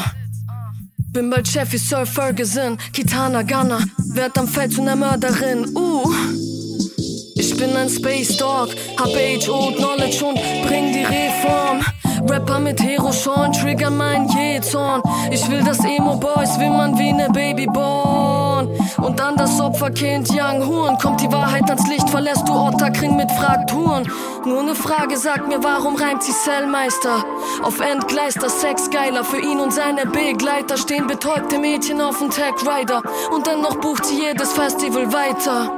Bin 1.12 1.28
bald 1.28 1.48
Chef 1.48 1.72
wie 1.72 1.78
Sir 1.78 2.06
Ferguson, 2.06 2.78
Kitana 2.92 3.42
Gunner, 3.42 3.80
werd 4.14 4.38
am 4.38 4.46
Feld 4.46 4.72
zu 4.72 4.82
ner 4.82 4.94
Mörderin, 4.94 5.66
uh. 5.76 6.08
Ich 7.34 7.56
bin 7.56 7.74
ein 7.76 7.88
Space 7.88 8.36
Dog, 8.36 8.68
hab 8.96 9.08
Age-Old 9.08 9.76
Knowledge 9.76 10.24
und 10.24 10.36
bring 10.66 10.92
die 10.92 11.02
Reform. 11.02 11.80
Rapper 12.28 12.60
mit 12.60 12.80
Hero 12.80 13.10
Sean, 13.10 13.52
trigger 13.52 13.90
mein 13.90 14.28
Jezorn. 14.28 15.02
Ich 15.32 15.50
will 15.50 15.64
das 15.64 15.80
Emo-Boys 15.80 16.60
wimmern 16.60 16.96
wie 16.96 17.12
ne 17.12 17.28
Babyborn. 18.66 19.04
Und 19.04 19.18
dann 19.18 19.36
das 19.36 19.60
Opferkind 19.60 20.28
Young 20.30 20.66
Huren. 20.66 20.98
Kommt 20.98 21.20
die 21.20 21.30
Wahrheit 21.32 21.68
ans 21.68 21.88
Licht, 21.88 22.08
verlässt 22.08 22.46
du 22.48 22.52
Otterkring 22.52 23.16
mit 23.16 23.30
Frakturen. 23.32 24.10
Nur 24.44 24.62
ne 24.62 24.74
Frage, 24.74 25.16
sag 25.16 25.48
mir, 25.48 25.62
warum 25.62 25.96
reimt 25.96 26.22
sie 26.22 26.32
Cellmeister? 26.32 27.24
Auf 27.62 27.80
Endgleister, 27.80 28.48
Sex 28.48 28.90
geiler. 28.90 29.24
Für 29.24 29.40
ihn 29.40 29.60
und 29.60 29.72
seine 29.72 30.06
Begleiter 30.06 30.76
stehen 30.76 31.06
betäubte 31.06 31.58
Mädchen 31.58 32.00
auf 32.00 32.18
dem 32.18 32.30
Tag 32.30 32.54
Rider. 32.62 33.02
Und 33.30 33.46
dennoch 33.46 33.76
bucht 33.76 34.04
sie 34.06 34.20
jedes 34.20 34.52
Festival 34.52 35.12
weiter. 35.12 35.72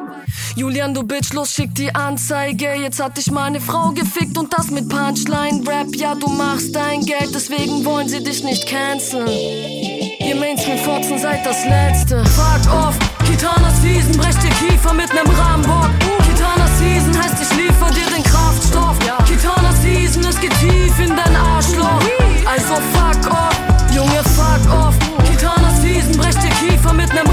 Julian, 0.54 0.94
du 0.94 1.02
Bitch, 1.02 1.32
los, 1.32 1.50
schick 1.50 1.74
die 1.74 1.94
Anzeige. 1.94 2.74
Jetzt 2.74 3.02
hat 3.02 3.16
dich 3.16 3.30
meine 3.30 3.60
Frau 3.60 3.90
gefickt 3.90 4.38
und 4.38 4.52
das 4.52 4.70
mit 4.70 4.88
Punchline-Rap. 4.88 5.96
Ja, 5.96 6.14
du 6.14 6.28
machst 6.28 6.74
dein 6.74 7.00
Geld, 7.00 7.34
deswegen 7.34 7.84
wollen 7.84 8.08
sie 8.08 8.22
dich 8.22 8.44
nicht 8.44 8.66
canceln. 8.66 10.01
Ihr 10.24 10.36
Mainstream-Fotzen 10.36 11.18
seid 11.18 11.44
das 11.44 11.64
Letzte. 11.64 12.24
Fuck 12.24 12.72
off, 12.72 12.96
Kitana 13.26 13.70
Season, 13.70 14.12
brecht 14.16 14.42
dir 14.42 14.50
Kiefer 14.50 14.94
mit 14.94 15.12
nem 15.12 15.26
Rambock. 15.26 15.90
Kitana 16.28 16.66
Season 16.78 17.16
heißt, 17.20 17.42
ich 17.42 17.56
liefer 17.56 17.90
dir 17.90 18.06
den 18.14 18.22
Kraftstoff. 18.22 18.96
Kitana 19.26 19.72
Season, 19.82 20.24
es 20.24 20.40
geht 20.40 20.54
tief 20.60 20.98
in 20.98 21.16
dein 21.16 21.36
Arschloch. 21.36 22.00
Also 22.46 22.74
fuck 22.92 23.32
off, 23.32 23.56
Junge, 23.94 24.22
fuck 24.36 24.72
off. 24.72 24.94
Kitana 25.28 25.70
Season, 25.80 26.12
brecht 26.16 26.42
dir 26.42 26.50
Kiefer 26.50 26.92
mit 26.92 27.12
nem 27.12 27.31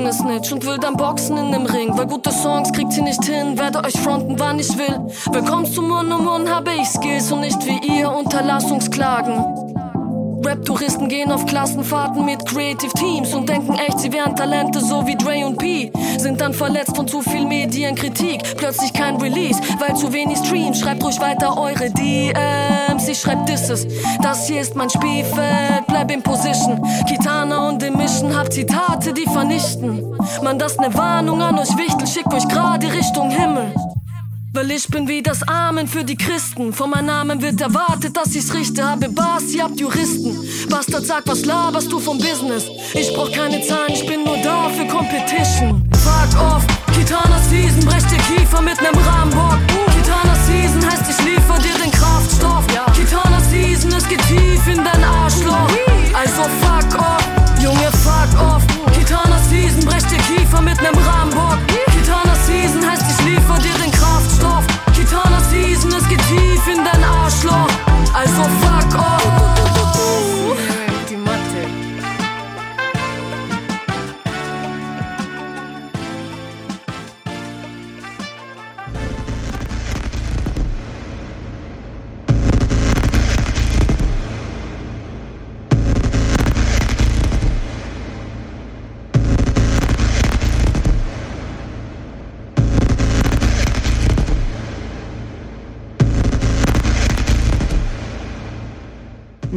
Wie 0.00 0.04
ne 0.04 0.12
Snitch 0.14 0.50
und 0.50 0.64
will 0.64 0.78
dann 0.78 0.96
boxen 0.96 1.36
in 1.36 1.52
dem 1.52 1.66
Ring. 1.66 1.90
Weil 1.92 2.06
gute 2.06 2.32
Songs 2.32 2.72
kriegt 2.72 2.90
sie 2.92 3.02
nicht 3.02 3.22
hin, 3.22 3.58
werde 3.58 3.84
euch 3.84 4.00
fronten, 4.00 4.38
wann 4.38 4.58
ich 4.58 4.78
will. 4.78 4.98
Willkommen 5.30 5.66
zu 5.66 5.82
Mund 5.82 6.10
um 6.10 6.24
Mund, 6.24 6.48
habe 6.48 6.70
ich 6.72 6.88
Skills 6.88 7.30
und 7.30 7.40
nicht 7.40 7.58
wie 7.66 7.98
ihr 7.98 8.10
Unterlassungsklagen. 8.10 9.44
Rap-Touristen 10.42 11.08
gehen 11.08 11.30
auf 11.30 11.44
Klassenfahrten 11.44 12.24
mit 12.24 12.46
Creative 12.46 12.90
Teams 12.94 13.34
und 13.34 13.46
denken 13.48 13.74
echt, 13.74 13.98
sie 13.98 14.10
wären 14.10 14.34
Talente 14.34 14.80
so 14.80 15.06
wie 15.06 15.16
Dre 15.16 15.44
und 15.44 15.58
P. 15.58 15.92
Sind 16.16 16.40
dann 16.40 16.54
verletzt 16.54 16.96
von 16.96 17.06
zu 17.06 17.20
viel 17.20 17.44
Medienkritik. 17.44 18.56
Plötzlich 18.56 18.94
kein 18.94 19.16
Release, 19.16 19.60
weil 19.78 19.94
zu 19.96 20.12
wenig 20.14 20.38
Streams. 20.38 20.80
Schreibt 20.80 21.04
ruhig 21.04 21.20
weiter 21.20 21.58
eure 21.58 21.90
DMs, 21.90 22.34
ich 23.08 23.20
schreib 23.20 23.46
Disses. 23.46 23.86
Das 24.22 24.46
hier 24.46 24.60
ist 24.60 24.74
mein 24.74 24.90
Spielfeld, 24.90 25.86
bleib 25.86 26.10
in 26.10 26.22
Position. 26.22 26.80
Kitana 27.08 27.68
und 27.68 27.82
Emission, 27.82 28.36
hab 28.36 28.52
Zitate, 28.52 29.12
die 29.12 29.24
vernichten. 29.24 30.16
Man, 30.42 30.58
das 30.58 30.76
ne 30.78 30.92
Warnung 30.94 31.40
an 31.42 31.58
euch 31.58 31.76
Wichtel, 31.76 32.06
schickt 32.06 32.32
euch 32.32 32.46
gerade 32.48 32.92
Richtung 32.92 33.30
Himmel. 33.30 33.72
Weil 34.52 34.72
ich 34.72 34.88
bin 34.88 35.06
wie 35.06 35.22
das 35.22 35.46
Amen 35.46 35.86
für 35.86 36.02
die 36.02 36.16
Christen. 36.16 36.72
Von 36.72 36.90
meinem 36.90 37.06
Namen 37.06 37.40
wird 37.40 37.60
erwartet, 37.60 38.16
dass 38.16 38.34
ich's 38.34 38.52
richte. 38.52 38.84
Habe 38.84 39.08
Bars, 39.08 39.44
ihr 39.52 39.62
habt 39.62 39.78
Juristen. 39.78 40.36
Bastard, 40.68 41.06
sag, 41.06 41.22
was 41.26 41.44
laberst 41.44 41.90
du 41.92 42.00
vom 42.00 42.18
Business? 42.18 42.64
Ich 42.94 43.14
brauch 43.14 43.30
keine 43.30 43.62
Zahlen, 43.62 43.92
ich 43.92 44.04
bin 44.06 44.24
nur 44.24 44.38
da 44.38 44.68
für 44.68 44.86
Competition. 44.86 45.88
Fuck 45.92 46.42
off, 46.42 46.66
Kitana 46.92 47.38
Season, 47.48 47.84
brecht 47.84 48.10
dir 48.10 48.18
Kiefer 48.18 48.60
mit 48.60 48.80
nem 48.82 48.94
Rambock. 48.94 49.58
Kitana 49.94 50.34
Season 50.46 50.84
heißt, 50.90 51.04
ich 51.08 51.24
liefer 51.24 51.39
Geht 54.10 54.26
tief 54.26 54.66
in 54.66 54.82
dein 54.82 55.04
Arschloch. 55.04 55.70
Also 56.12 56.42
fuck 56.60 56.69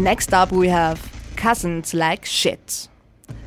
Next 0.03 0.33
up, 0.33 0.51
we 0.51 0.67
have 0.67 0.99
Cousins 1.37 1.93
Like 1.93 2.25
Shit. 2.25 2.89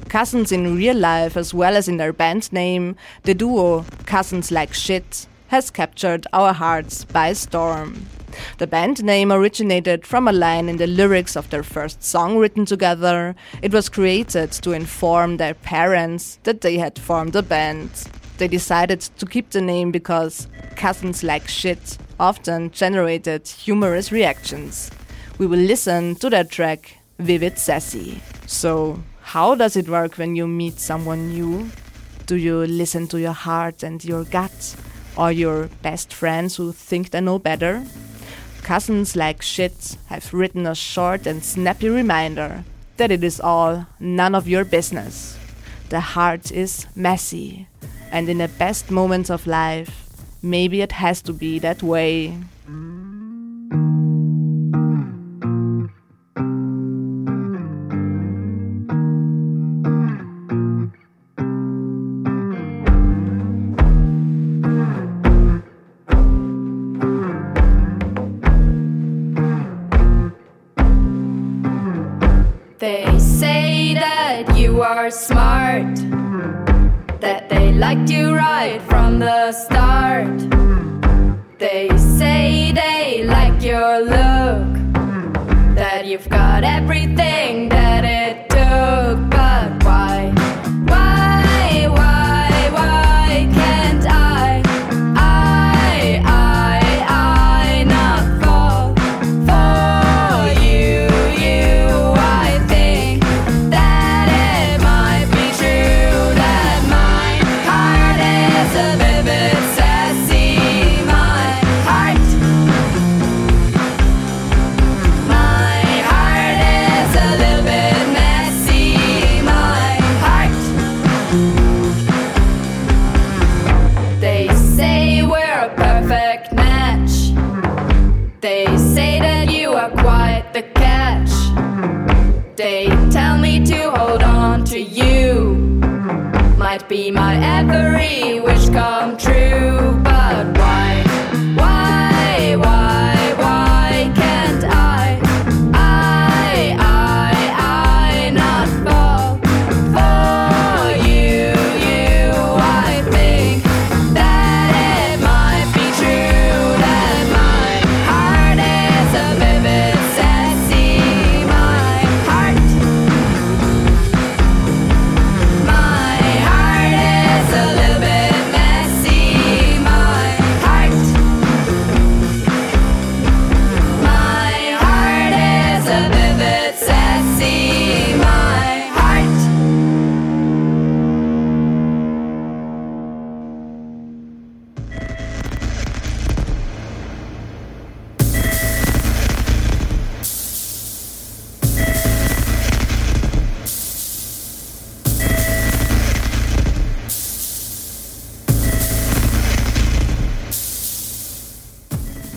Cousins 0.09 0.51
in 0.51 0.75
real 0.75 0.97
life 0.97 1.37
as 1.37 1.53
well 1.53 1.77
as 1.77 1.87
in 1.87 1.99
their 1.99 2.15
band 2.15 2.51
name, 2.51 2.97
the 3.25 3.35
duo 3.35 3.85
Cousins 4.07 4.51
Like 4.51 4.73
Shit 4.73 5.27
has 5.49 5.71
captured 5.71 6.27
our 6.33 6.55
hearts 6.55 7.05
by 7.05 7.35
storm. 7.35 8.07
The 8.57 8.67
band 8.67 9.05
name 9.05 9.31
originated 9.31 10.07
from 10.07 10.27
a 10.27 10.33
line 10.33 10.71
in 10.71 10.79
the 10.79 10.87
lyrics 10.87 11.37
of 11.37 11.51
their 11.51 11.63
first 11.63 12.03
song 12.03 12.39
written 12.39 12.65
together. 12.65 13.37
It 13.61 13.75
was 13.75 13.91
created 13.91 14.51
to 14.53 14.73
inform 14.73 15.37
their 15.37 15.53
parents 15.53 16.39
that 16.45 16.63
they 16.63 16.79
had 16.79 16.99
formed 16.99 17.37
a 17.37 17.43
band. 17.43 17.91
They 18.39 18.49
decided 18.49 19.03
to 19.03 19.27
keep 19.27 19.51
the 19.51 19.61
name 19.61 19.93
because 19.93 20.49
cousins 20.75 21.23
like 21.23 21.49
shit 21.49 21.99
often 22.19 22.71
generated 22.71 23.47
humorous 23.47 24.11
reactions. 24.11 24.91
We 25.39 25.47
will 25.47 25.59
listen 25.59 26.15
to 26.17 26.31
their 26.31 26.45
track 26.45 26.97
Vivid 27.19 27.59
Sassy. 27.59 28.23
So, 28.47 29.03
how 29.21 29.55
does 29.55 29.77
it 29.77 29.87
work 29.87 30.17
when 30.17 30.35
you 30.35 30.47
meet 30.47 30.81
someone 30.81 31.29
new? 31.29 31.71
Do 32.25 32.37
you 32.37 32.67
listen 32.67 33.07
to 33.09 33.21
your 33.21 33.33
heart 33.35 33.83
and 33.83 34.03
your 34.03 34.25
gut? 34.25 34.75
Or 35.15 35.31
your 35.31 35.69
best 35.83 36.15
friends 36.15 36.57
who 36.57 36.73
think 36.73 37.11
they 37.11 37.21
know 37.21 37.39
better? 37.39 37.85
Cousins 38.63 39.15
like 39.15 39.43
shit 39.43 39.99
have 40.07 40.33
written 40.33 40.67
a 40.67 40.75
short 40.75 41.27
and 41.27 41.45
snappy 41.45 41.91
reminder 41.91 42.65
that 42.97 43.11
it 43.11 43.23
is 43.23 43.39
all 43.39 43.87
none 44.01 44.35
of 44.35 44.49
your 44.49 44.65
business. 44.65 45.39
The 45.91 46.01
heart 46.01 46.51
is 46.51 46.87
messy, 46.97 47.69
and 48.11 48.31
in 48.31 48.39
the 48.39 48.49
best 48.49 48.91
moments 48.91 49.29
of 49.31 49.47
life, 49.47 50.09
maybe 50.41 50.81
it 50.81 50.93
has 50.93 51.21
to 51.23 51.35
be 51.35 51.59
that 51.59 51.83
way. 51.83 52.39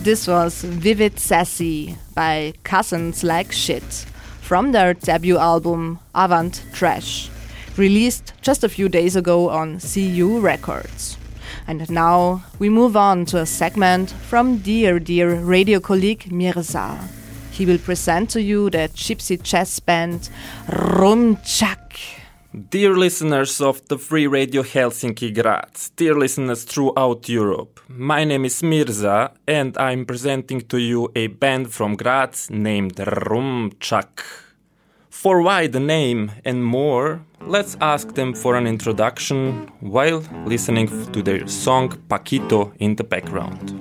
This 0.10 0.28
was 0.28 0.64
Vivid 0.64 1.20
Sassy 1.20 1.96
by 2.16 2.54
Cousins 2.64 3.24
Like 3.24 3.52
Shit 3.52 4.08
from 4.42 4.72
their 4.72 4.96
debut 4.96 5.38
album 5.38 6.00
Avant 6.16 6.64
Trash, 6.74 7.30
released 7.78 8.34
just 8.42 8.64
a 8.64 8.70
few 8.70 8.90
days 8.90 9.16
ago 9.16 9.50
on 9.50 9.80
CU 9.80 10.40
Records. 10.40 11.16
And 11.68 11.88
now 11.92 12.44
we 12.58 12.70
move 12.70 12.98
on 12.98 13.26
to 13.26 13.38
a 13.38 13.46
segment 13.46 14.10
from 14.10 14.58
dear, 14.58 14.98
dear 14.98 15.36
radio 15.36 15.80
colleague 15.80 16.32
Mirza. 16.32 17.08
He 17.52 17.68
will 17.68 17.78
present 17.78 18.32
to 18.32 18.42
you 18.42 18.72
the 18.72 18.90
gypsy 18.96 19.40
jazz 19.40 19.80
band 19.80 20.32
Rumm 20.68 21.36
Tschak. 21.44 22.19
Dear 22.52 22.98
listeners 22.98 23.62
of 23.62 23.88
the 23.90 23.98
Free 24.00 24.26
Radio 24.26 24.64
Helsinki 24.64 25.32
Graz, 25.32 25.92
dear 25.96 26.16
listeners 26.16 26.64
throughout 26.64 27.30
Europe, 27.30 27.80
my 27.88 28.24
name 28.24 28.44
is 28.44 28.64
Mirza 28.64 29.32
and 29.48 29.78
I'm 29.78 30.04
presenting 30.04 30.62
to 30.62 30.80
you 30.80 31.12
a 31.16 31.28
band 31.28 31.72
from 31.72 31.96
Graz 31.96 32.50
named 32.50 32.96
Rumm 32.96 33.74
Tschak. 33.80 34.24
For 35.12 35.44
why 35.44 35.68
the 35.68 35.80
name 35.80 36.32
and 36.44 36.66
more, 36.66 37.24
let's 37.42 37.78
ask 37.82 38.16
them 38.16 38.34
for 38.34 38.56
an 38.56 38.66
introduction 38.66 39.72
while 39.80 40.24
listening 40.48 40.88
to 41.12 41.22
their 41.22 41.46
song 41.48 41.90
Paquito 42.10 42.74
in 42.80 42.96
the 42.96 43.04
background. 43.04 43.76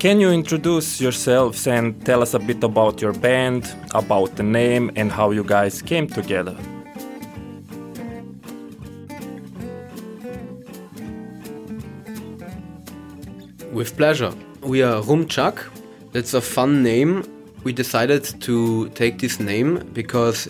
Can 0.00 0.18
you 0.18 0.30
introduce 0.30 0.98
yourselves 0.98 1.66
and 1.66 2.06
tell 2.06 2.22
us 2.22 2.32
a 2.32 2.38
bit 2.38 2.64
about 2.64 3.02
your 3.02 3.12
band, 3.12 3.70
about 3.90 4.34
the 4.36 4.42
name, 4.42 4.90
and 4.96 5.12
how 5.12 5.30
you 5.30 5.44
guys 5.44 5.82
came 5.82 6.06
together? 6.06 6.56
With 13.74 13.94
pleasure. 13.98 14.32
We 14.62 14.80
are 14.82 15.02
Rumm 15.02 15.26
Tschak. 15.26 15.62
That's 16.12 16.32
a 16.32 16.40
fun 16.40 16.82
name. 16.82 17.22
We 17.64 17.74
decided 17.74 18.24
to 18.40 18.88
take 18.94 19.18
this 19.18 19.38
name 19.38 19.86
because 19.92 20.48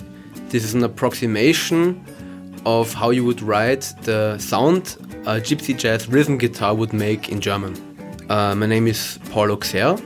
this 0.51 0.63
is 0.63 0.75
an 0.75 0.85
approximation 0.85 2.01
of 2.65 2.95
how 2.95 3.11
you 3.11 3.25
would 3.25 3.43
write 3.43 3.93
the 4.03 4.39
sound 4.39 4.97
a 5.27 5.41
gypsy 5.41 5.77
jazz 5.77 6.07
rhythm 6.07 6.39
guitar 6.39 6.73
would 6.73 6.93
make 6.93 7.31
in 7.31 7.41
German. 7.41 7.90
Uh, 8.31 8.55
my 8.55 8.67
name 8.67 8.87
is 8.87 9.19
Paul 9.33 9.51
Auxerre 9.51 9.99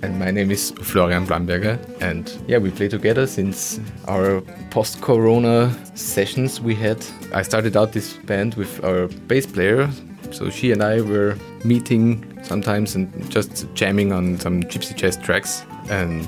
And 0.00 0.18
my 0.18 0.30
name 0.30 0.50
is 0.50 0.70
Florian 0.70 1.26
Blamberger. 1.26 1.78
And 2.00 2.32
yeah, 2.48 2.56
we 2.56 2.70
play 2.70 2.88
together 2.88 3.26
since 3.26 3.78
our 4.08 4.40
post 4.70 5.02
corona 5.02 5.70
sessions 5.94 6.62
we 6.62 6.74
had. 6.74 7.04
I 7.34 7.42
started 7.42 7.76
out 7.76 7.92
this 7.92 8.14
band 8.14 8.54
with 8.54 8.82
our 8.82 9.08
bass 9.28 9.44
player. 9.44 9.90
So 10.30 10.48
she 10.48 10.72
and 10.72 10.82
I 10.82 11.02
were 11.02 11.36
meeting 11.62 12.24
sometimes 12.42 12.94
and 12.94 13.30
just 13.30 13.66
jamming 13.74 14.12
on 14.12 14.38
some 14.38 14.62
gypsy 14.62 14.96
jazz 14.96 15.18
tracks. 15.18 15.66
And 15.90 16.26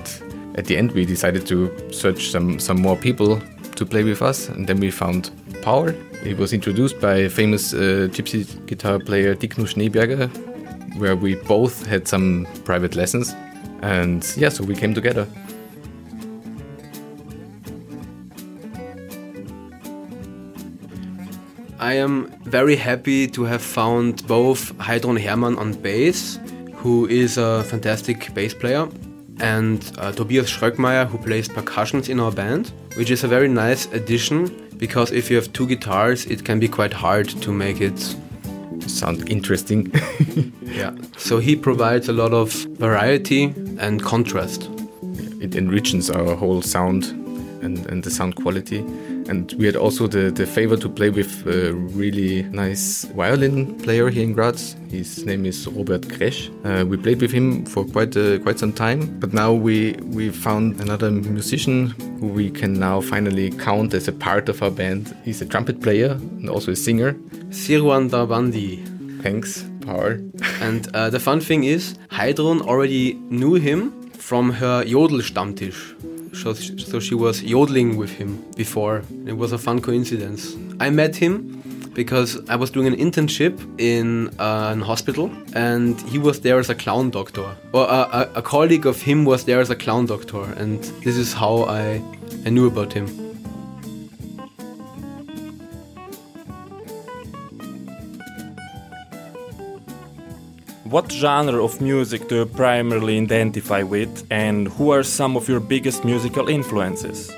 at 0.57 0.67
the 0.67 0.77
end, 0.77 0.93
we 0.93 1.07
decided 1.07 1.47
to 1.47 1.91
search 1.91 2.29
some, 2.29 2.59
some 2.61 2.83
more 2.83 2.97
people 2.97 3.41
to 3.77 3.87
play 3.87 4.05
with 4.05 4.21
us. 4.21 4.51
And 4.51 4.67
then 4.67 4.79
we 4.79 4.91
found 4.91 5.31
Power. 5.63 5.95
It 6.25 6.37
was 6.37 6.53
introduced 6.53 7.01
by 7.01 7.29
famous 7.29 7.75
uh, 7.75 8.09
gypsy 8.11 8.45
guitar 8.67 8.99
player 8.99 9.35
Diknu 9.35 9.67
Schneeberger, 9.67 10.31
where 10.97 11.17
we 11.17 11.35
both 11.35 11.87
had 11.87 12.09
some 12.09 12.47
private 12.65 12.95
lessons. 12.95 13.35
And 13.83 14.27
yeah, 14.37 14.49
so 14.49 14.65
we 14.65 14.75
came 14.75 14.95
together. 14.95 15.27
I 21.79 21.93
am 21.93 22.27
very 22.45 22.75
happy 22.77 23.29
to 23.29 23.45
have 23.45 23.63
found 23.63 24.27
both 24.27 24.77
Heidrun 24.79 25.21
Hermann 25.21 25.57
on 25.59 25.75
bass, 25.75 26.41
who 26.75 27.07
is 27.07 27.39
a 27.39 27.63
fantastic 27.65 28.35
bass 28.35 28.53
player, 28.53 28.89
and 29.41 29.93
uh, 29.99 30.11
Tobias 30.11 30.51
Schröckmeier, 30.51 31.07
who 31.07 31.19
plays 31.19 31.49
percussions 31.49 32.09
in 32.09 32.19
our 32.19 32.33
band, 32.33 32.73
which 32.97 33.11
is 33.11 33.23
a 33.23 33.29
very 33.29 33.49
nice 33.49 33.87
addition 33.93 34.69
because 34.79 35.11
if 35.11 35.29
you 35.29 35.37
have 35.37 35.53
two 35.53 35.67
guitars, 35.67 36.25
it 36.27 36.45
can 36.45 36.61
be 36.61 36.69
quite 36.69 36.93
hard 36.93 37.29
to 37.29 37.53
make 37.53 37.81
it 37.81 38.17
sound 38.89 39.29
interesting. 39.29 39.93
yeah. 40.63 40.95
So 41.17 41.39
he 41.39 41.57
provides 41.57 42.09
a 42.09 42.13
lot 42.13 42.33
of 42.33 42.53
variety 42.79 43.45
and 43.79 44.03
contrast. 44.03 44.69
It 45.41 45.55
enriches 45.55 46.11
our 46.11 46.35
whole 46.35 46.63
sound 46.63 47.05
and, 47.63 47.87
and 47.87 48.03
the 48.03 48.11
sound 48.11 48.37
quality. 48.37 48.85
And 49.29 49.53
we 49.59 49.67
had 49.67 49.77
also 49.77 50.07
the, 50.07 50.31
the 50.31 50.47
favor 50.47 50.77
to 50.77 50.89
play 50.89 51.11
with 51.11 51.47
a 51.47 51.75
really 51.75 52.45
nice 52.45 53.05
violin 53.05 53.79
player 53.79 54.09
here 54.09 54.23
in 54.23 54.33
Graz. 54.33 54.75
His 54.91 55.25
name 55.27 55.45
is 55.45 55.67
Robert 55.69 56.03
Kresch. 56.03 56.49
Uh, 56.65 56.87
we 56.87 56.97
played 56.97 57.21
with 57.21 57.31
him 57.31 57.67
for 57.67 57.85
quite 57.85 58.17
uh, 58.17 58.39
quite 58.39 58.59
some 58.59 58.73
time, 58.73 59.19
but 59.21 59.35
now 59.35 59.53
we 59.53 59.93
we 60.17 60.31
found 60.31 60.81
another 60.81 61.11
musician 61.11 61.89
who 62.21 62.29
we 62.29 62.51
can 62.51 62.73
now 62.73 63.03
finally 63.03 63.51
count 63.51 63.93
as 63.93 64.09
a 64.09 64.13
part 64.13 64.49
of 64.49 64.63
our 64.63 64.71
band. 64.71 65.15
He's 65.25 65.43
a 65.43 65.47
trumpet 65.47 65.83
player 65.83 66.13
and 66.13 66.49
also 66.49 66.73
a 66.73 66.77
singer. 66.77 67.13
Sirwan 67.51 68.09
Darbandi. 68.09 69.23
Thanks, 69.23 69.65
Paul. 69.83 70.17
and 70.63 70.89
uh, 70.95 71.11
the 71.11 71.21
fun 71.21 71.41
thing 71.41 71.65
is, 71.65 71.99
Heidrun 72.11 72.63
already 72.63 73.15
knew 73.29 73.55
him 73.55 74.11
from 74.13 74.53
her 74.53 74.85
Jodel 74.85 75.21
Stammtisch 75.21 76.18
so, 76.43 76.55
so 76.55 77.01
she 77.01 77.15
was 77.15 77.43
yodeling 77.43 77.97
with 77.97 78.11
him 78.11 78.45
before. 78.57 79.03
It 79.27 79.37
was 79.37 79.53
a 79.53 79.59
fun 79.59 79.81
coincidence. 79.81 80.57
I 80.81 80.91
met 80.91 81.17
him 81.17 81.59
because 81.95 82.39
I 82.49 82.57
was 82.57 82.71
doing 82.71 82.87
an 82.87 82.97
internship 82.97 83.59
in 83.79 84.29
uh, 84.39 84.71
an 84.73 84.81
hospital 84.81 85.31
and 85.55 86.01
he 86.03 86.19
was 86.19 86.41
there 86.41 86.59
as 86.59 86.71
a 86.71 86.75
clown 86.75 87.11
doctor. 87.11 87.57
Or 87.73 87.85
a, 87.85 88.01
a, 88.21 88.31
a 88.37 88.43
colleague 88.43 88.87
of 88.87 89.03
him 89.03 89.25
was 89.25 89.45
there 89.45 89.61
as 89.61 89.71
a 89.71 89.77
clown 89.77 90.07
doctor, 90.07 90.43
and 90.57 90.83
this 91.05 91.17
is 91.17 91.33
how 91.33 91.65
I, 91.65 92.01
I 92.47 92.51
knew 92.51 92.67
about 92.67 92.93
him. 92.93 93.28
What 100.91 101.13
genre 101.13 101.63
of 101.63 101.83
music 101.83 102.29
do 102.29 102.37
you 102.37 102.47
primarily 102.47 103.19
identify 103.19 103.83
with, 103.83 104.27
and 104.31 104.69
who 104.69 104.91
are 104.91 105.03
some 105.03 105.37
of 105.37 105.47
your 105.47 105.61
biggest 105.61 106.03
musical 106.03 106.49
influences? 106.49 107.29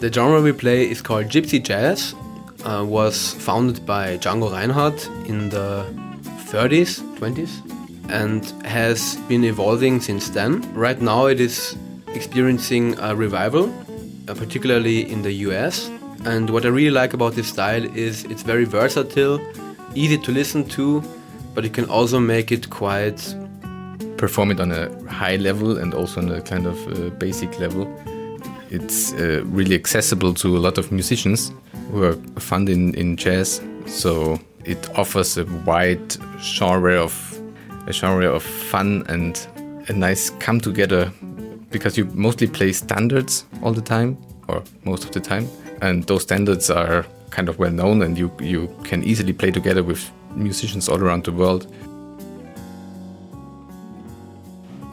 The 0.00 0.10
genre 0.12 0.42
we 0.42 0.50
play 0.50 0.90
is 0.90 1.00
called 1.00 1.26
Gypsy 1.26 1.62
Jazz. 1.62 2.12
Uh, 2.64 2.84
was 2.84 3.34
founded 3.34 3.86
by 3.86 4.18
Django 4.18 4.50
Reinhardt 4.50 5.06
in 5.28 5.48
the 5.50 5.86
30s, 6.50 6.98
20s, 7.20 7.52
and 8.10 8.42
has 8.66 9.14
been 9.28 9.44
evolving 9.44 10.00
since 10.00 10.28
then. 10.28 10.60
Right 10.74 11.00
now, 11.00 11.26
it 11.26 11.38
is 11.38 11.76
experiencing 12.08 12.98
a 12.98 13.14
revival, 13.14 13.72
uh, 14.26 14.34
particularly 14.34 15.08
in 15.08 15.22
the 15.22 15.32
US 15.46 15.88
and 16.24 16.50
what 16.50 16.64
I 16.64 16.68
really 16.68 16.90
like 16.90 17.14
about 17.14 17.34
this 17.34 17.48
style 17.48 17.84
is 17.96 18.24
it's 18.24 18.42
very 18.42 18.64
versatile, 18.64 19.40
easy 19.94 20.18
to 20.18 20.32
listen 20.32 20.68
to, 20.70 21.02
but 21.54 21.64
you 21.64 21.70
can 21.70 21.86
also 21.86 22.18
make 22.20 22.52
it 22.52 22.70
quite 22.70 23.34
perform 24.16 24.50
it 24.50 24.60
on 24.60 24.72
a 24.72 24.90
high 25.10 25.36
level 25.36 25.78
and 25.78 25.94
also 25.94 26.20
on 26.20 26.30
a 26.30 26.40
kind 26.40 26.66
of 26.66 26.76
uh, 26.88 27.10
basic 27.10 27.58
level. 27.58 27.86
It's 28.70 29.12
uh, 29.14 29.42
really 29.44 29.74
accessible 29.74 30.34
to 30.34 30.56
a 30.56 30.60
lot 30.60 30.78
of 30.78 30.90
musicians 30.90 31.52
who 31.90 32.02
are 32.02 32.14
fond 32.38 32.68
in, 32.68 32.94
in 32.94 33.16
jazz. 33.16 33.60
So 33.86 34.40
it 34.64 34.88
offers 34.98 35.38
a 35.38 35.44
wide 35.64 36.16
genre 36.40 36.96
of 36.96 37.14
a 37.86 37.92
genre 37.92 38.28
of 38.28 38.42
fun 38.42 39.04
and 39.08 39.46
a 39.88 39.92
nice 39.92 40.30
come 40.30 40.60
together 40.60 41.12
because 41.70 41.96
you 41.96 42.04
mostly 42.06 42.48
play 42.48 42.72
standards 42.72 43.44
all 43.62 43.72
the 43.72 43.82
time 43.82 44.18
or 44.48 44.62
most 44.84 45.04
of 45.04 45.12
the 45.12 45.20
time 45.20 45.48
and 45.82 46.04
those 46.04 46.22
standards 46.22 46.70
are 46.70 47.04
kind 47.30 47.48
of 47.48 47.58
well 47.58 47.70
known 47.70 48.02
and 48.02 48.16
you 48.16 48.30
you 48.40 48.68
can 48.84 49.02
easily 49.04 49.32
play 49.32 49.50
together 49.50 49.82
with 49.82 50.10
musicians 50.34 50.88
all 50.88 51.00
around 51.02 51.24
the 51.24 51.32
world. 51.32 51.66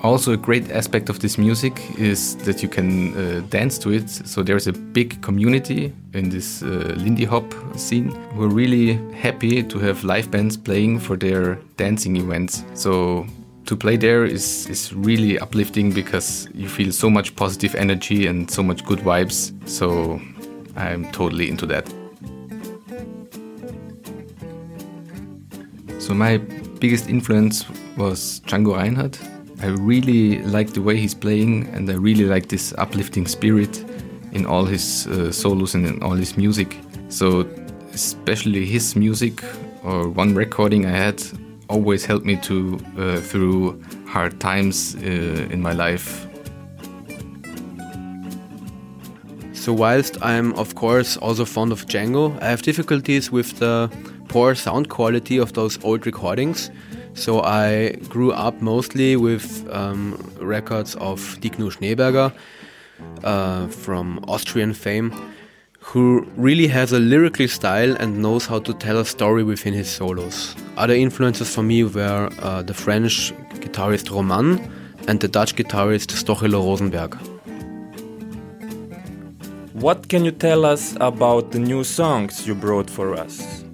Also 0.04 0.34
a 0.34 0.38
great 0.38 0.70
aspect 0.70 1.10
of 1.10 1.20
this 1.20 1.38
music 1.38 1.80
is 1.98 2.36
that 2.44 2.62
you 2.62 2.68
can 2.68 3.16
uh, 3.16 3.42
dance 3.50 3.78
to 3.80 3.90
it. 3.90 4.10
So 4.10 4.44
there's 4.44 4.68
a 4.68 4.74
big 4.74 5.22
community 5.22 5.94
in 6.14 6.30
this 6.30 6.62
uh, 6.62 6.94
lindy 6.98 7.24
hop 7.24 7.46
scene 7.78 8.12
we're 8.36 8.50
really 8.50 9.00
happy 9.14 9.64
to 9.64 9.80
have 9.80 10.04
live 10.04 10.30
bands 10.30 10.58
playing 10.58 11.00
for 11.00 11.16
their 11.16 11.56
dancing 11.78 12.18
events. 12.18 12.66
So 12.74 13.26
to 13.66 13.78
play 13.78 13.96
there 13.96 14.26
is, 14.26 14.68
is 14.68 14.94
really 14.94 15.40
uplifting 15.40 15.92
because 15.92 16.50
you 16.54 16.68
feel 16.68 16.92
so 16.92 17.10
much 17.10 17.34
positive 17.38 17.74
energy 17.76 18.28
and 18.28 18.52
so 18.52 18.62
much 18.62 18.84
good 18.84 19.00
vibes. 19.00 19.54
So 19.68 20.20
I'm 20.76 21.12
totally 21.12 21.50
into 21.50 21.66
that. 21.68 21.88
So 26.00 26.14
my 26.14 26.38
biggest 26.80 27.10
influence 27.10 27.66
was 27.98 28.42
Django 28.42 28.76
Reinhardt. 28.76 29.20
I 29.62 29.68
really 29.68 30.40
like 30.40 30.74
the 30.74 30.82
way 30.82 30.98
he's 30.98 31.14
playing 31.14 31.68
and 31.68 31.90
I 31.90 31.94
really 31.94 32.26
like 32.26 32.50
this 32.50 32.74
uplifting 32.78 33.28
spirit 33.28 33.86
in 34.34 34.46
all 34.46 34.66
his 34.66 35.08
uh, 35.08 35.32
solos 35.32 35.76
and 35.76 35.86
in 35.86 36.04
all 36.04 36.16
his 36.16 36.36
music. 36.36 36.78
So 37.08 37.48
especially 37.94 38.66
his 38.66 38.96
music 38.96 39.44
or 39.84 40.10
one 40.10 40.36
recording 40.36 40.86
I 40.86 40.92
had 40.92 41.24
always 41.70 42.04
helped 42.06 42.26
me 42.26 42.36
to 42.38 42.80
uh, 42.98 43.18
through 43.22 43.82
hard 44.06 44.40
times 44.40 44.96
uh, 44.96 45.08
in 45.52 45.62
my 45.62 45.72
life 45.72 46.28
So 49.64 49.72
whilst 49.72 50.18
I'm 50.22 50.52
of 50.56 50.76
course 50.76 51.16
also 51.16 51.46
fond 51.46 51.72
of 51.72 51.86
Django, 51.86 52.38
I 52.42 52.50
have 52.50 52.64
difficulties 52.64 53.32
with 53.32 53.60
the 53.60 53.90
poor 54.28 54.56
sound 54.56 54.90
quality 54.90 55.38
of 55.38 55.54
those 55.54 55.82
old 55.86 56.06
recordings. 56.06 56.70
So 57.14 57.40
I 57.40 57.92
grew 58.10 58.34
up 58.34 58.62
mostly 58.62 59.16
with 59.16 59.66
um, 59.72 60.16
records 60.42 60.96
of 60.96 61.22
Diknu 61.40 61.72
Schneeberger 61.72 62.34
uh, 63.24 63.68
from 63.68 64.20
Austrian 64.28 64.74
fame, 64.74 65.14
who 65.80 66.28
really 66.36 66.68
has 66.68 66.92
a 66.92 67.00
lyrical 67.00 67.48
style 67.48 67.96
and 68.02 68.22
knows 68.22 68.46
how 68.46 68.60
to 68.60 68.74
tell 68.74 68.98
a 68.98 69.06
story 69.06 69.46
within 69.46 69.74
his 69.74 69.90
solos. 69.90 70.58
Other 70.76 70.94
influences 70.94 71.56
for 71.56 71.64
me 71.64 71.86
were 71.86 72.30
uh, 72.40 72.64
the 72.64 72.74
French 72.74 73.32
guitarist 73.62 74.12
Romane 74.12 74.60
and 75.08 75.22
the 75.22 75.30
Dutch 75.30 75.56
guitarist 75.56 76.12
Stochelo 76.12 76.66
Rosenberg. 76.66 77.33
What 79.74 80.08
can 80.08 80.24
you 80.24 80.30
tell 80.30 80.66
us 80.66 80.96
about 81.02 81.50
the 81.52 81.58
new 81.58 81.84
songs 81.84 82.46
you 82.46 82.54
brought 82.54 82.88
for 82.88 83.16
us? 83.16 83.66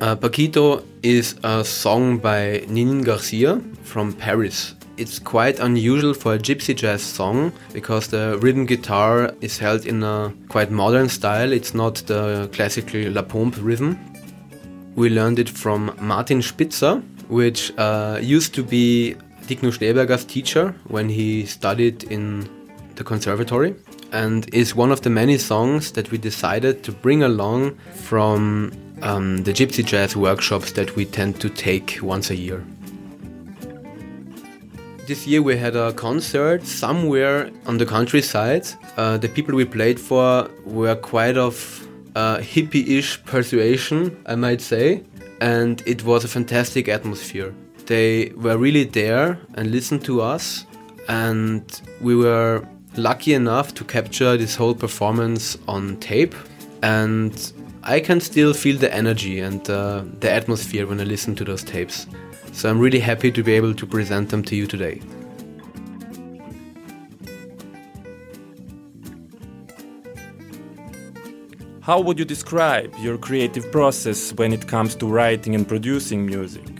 Uh, 0.00 0.14
Paquito 0.14 0.84
is 1.02 1.34
a 1.42 1.64
song 1.64 2.18
by 2.18 2.62
Ninine 2.68 3.04
Garcia 3.04 3.60
from 3.82 4.12
Paris. 4.12 4.76
It's 4.96 5.18
quite 5.18 5.58
unusual 5.58 6.14
for 6.14 6.34
a 6.34 6.38
gypsy 6.38 6.76
jazz 6.76 7.02
song 7.02 7.52
because 7.72 8.06
the 8.06 8.38
rhythm 8.40 8.64
guitar 8.64 9.34
is 9.40 9.58
held 9.58 9.86
in 9.86 10.04
a 10.04 10.32
quite 10.48 10.70
modern 10.70 11.08
style. 11.08 11.52
It's 11.52 11.74
not 11.74 11.96
the 12.06 12.48
classical 12.52 13.10
La 13.10 13.22
Pompe 13.22 13.58
rhythm. 13.58 13.98
We 14.94 15.10
learned 15.10 15.40
it 15.40 15.48
from 15.48 15.92
Martin 16.00 16.42
Spitzer, 16.42 17.02
which 17.26 17.76
uh, 17.76 18.20
used 18.22 18.54
to 18.54 18.62
be 18.62 19.16
Diknu 19.48 19.72
Schneeberger's 19.72 20.24
teacher 20.24 20.76
when 20.86 21.08
he 21.08 21.44
studied 21.44 22.04
in 22.04 22.48
the 22.96 23.04
conservatory 23.04 23.74
and 24.12 24.52
is 24.54 24.74
one 24.74 24.90
of 24.90 25.02
the 25.02 25.10
many 25.10 25.38
songs 25.38 25.92
that 25.92 26.10
we 26.10 26.18
decided 26.18 26.82
to 26.82 26.92
bring 26.92 27.22
along 27.22 27.76
from 27.94 28.72
um, 29.02 29.38
the 29.44 29.52
gypsy 29.52 29.84
jazz 29.84 30.16
workshops 30.16 30.72
that 30.72 30.96
we 30.96 31.04
tend 31.04 31.40
to 31.40 31.48
take 31.48 31.98
once 32.02 32.30
a 32.30 32.36
year. 32.36 32.64
This 35.06 35.26
year 35.26 35.40
we 35.40 35.56
had 35.56 35.76
a 35.76 35.92
concert 35.92 36.66
somewhere 36.66 37.50
on 37.66 37.78
the 37.78 37.86
countryside. 37.86 38.66
Uh, 38.96 39.16
the 39.16 39.28
people 39.28 39.54
we 39.54 39.64
played 39.64 40.00
for 40.00 40.50
were 40.64 40.96
quite 40.96 41.36
of 41.36 41.86
uh, 42.16 42.38
hippie-ish 42.38 43.22
persuasion, 43.24 44.16
I 44.26 44.34
might 44.34 44.60
say, 44.60 45.04
and 45.40 45.80
it 45.86 46.02
was 46.02 46.24
a 46.24 46.28
fantastic 46.28 46.88
atmosphere. 46.88 47.54
They 47.84 48.32
were 48.34 48.56
really 48.56 48.82
there 48.82 49.38
and 49.54 49.70
listened 49.70 50.04
to 50.06 50.22
us, 50.22 50.66
and 51.08 51.62
we 52.00 52.16
were 52.16 52.66
lucky 52.98 53.34
enough 53.34 53.74
to 53.74 53.84
capture 53.84 54.36
this 54.36 54.54
whole 54.56 54.74
performance 54.74 55.56
on 55.68 55.96
tape. 55.98 56.34
And 56.82 57.52
I 57.82 58.00
can 58.00 58.20
still 58.20 58.52
feel 58.52 58.76
the 58.76 58.92
energy 58.94 59.40
and 59.40 59.68
uh, 59.70 60.04
the 60.20 60.30
atmosphere 60.30 60.86
when 60.86 61.00
I 61.00 61.04
listen 61.04 61.34
to 61.36 61.44
those 61.44 61.62
tapes. 61.62 62.06
So 62.52 62.70
I'm 62.70 62.78
really 62.78 63.00
happy 63.00 63.30
to 63.32 63.42
be 63.42 63.52
able 63.52 63.74
to 63.74 63.86
present 63.86 64.30
them 64.30 64.42
to 64.44 64.56
you 64.56 64.66
today. 64.66 65.00
How 71.86 72.00
would 72.00 72.18
you 72.18 72.24
describe 72.24 72.92
your 72.98 73.16
creative 73.16 73.70
process 73.70 74.32
when 74.32 74.52
it 74.52 74.66
comes 74.66 74.96
to 74.96 75.06
writing 75.06 75.54
and 75.54 75.68
producing 75.68 76.26
music? 76.26 76.75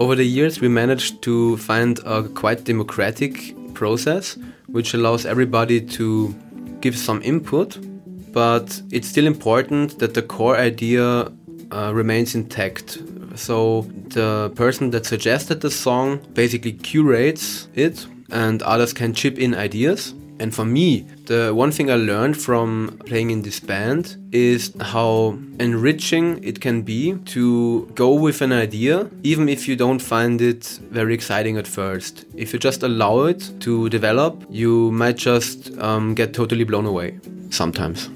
Over 0.00 0.14
the 0.14 0.24
years, 0.24 0.62
we 0.62 0.68
managed 0.68 1.20
to 1.24 1.58
find 1.58 2.00
a 2.06 2.22
quite 2.22 2.64
democratic 2.64 3.54
process 3.74 4.38
which 4.66 4.94
allows 4.94 5.26
everybody 5.26 5.78
to 5.98 6.34
give 6.80 6.96
some 6.96 7.20
input, 7.22 7.76
but 8.32 8.80
it's 8.90 9.06
still 9.06 9.26
important 9.26 9.98
that 9.98 10.14
the 10.14 10.22
core 10.22 10.56
idea 10.56 11.30
uh, 11.70 11.92
remains 11.92 12.34
intact. 12.34 12.98
So 13.34 13.82
the 14.08 14.50
person 14.54 14.88
that 14.92 15.04
suggested 15.04 15.60
the 15.60 15.70
song 15.70 16.20
basically 16.32 16.72
curates 16.72 17.68
it 17.74 18.06
and 18.30 18.62
others 18.62 18.94
can 18.94 19.12
chip 19.12 19.38
in 19.38 19.54
ideas. 19.54 20.14
And 20.38 20.54
for 20.54 20.64
me, 20.64 21.04
the 21.30 21.54
one 21.54 21.70
thing 21.70 21.88
I 21.92 21.94
learned 21.94 22.36
from 22.36 22.98
playing 23.06 23.30
in 23.30 23.42
this 23.42 23.60
band 23.60 24.16
is 24.32 24.74
how 24.80 25.38
enriching 25.60 26.42
it 26.42 26.60
can 26.60 26.82
be 26.82 27.14
to 27.26 27.86
go 27.94 28.14
with 28.14 28.42
an 28.42 28.52
idea, 28.52 29.08
even 29.22 29.48
if 29.48 29.68
you 29.68 29.76
don't 29.76 30.00
find 30.00 30.42
it 30.42 30.64
very 30.90 31.14
exciting 31.14 31.56
at 31.56 31.68
first. 31.68 32.24
If 32.34 32.52
you 32.52 32.58
just 32.58 32.82
allow 32.82 33.26
it 33.26 33.48
to 33.60 33.88
develop, 33.90 34.44
you 34.50 34.90
might 34.90 35.18
just 35.18 35.70
um, 35.78 36.16
get 36.16 36.34
totally 36.34 36.64
blown 36.64 36.84
away 36.84 37.20
sometimes. 37.50 38.08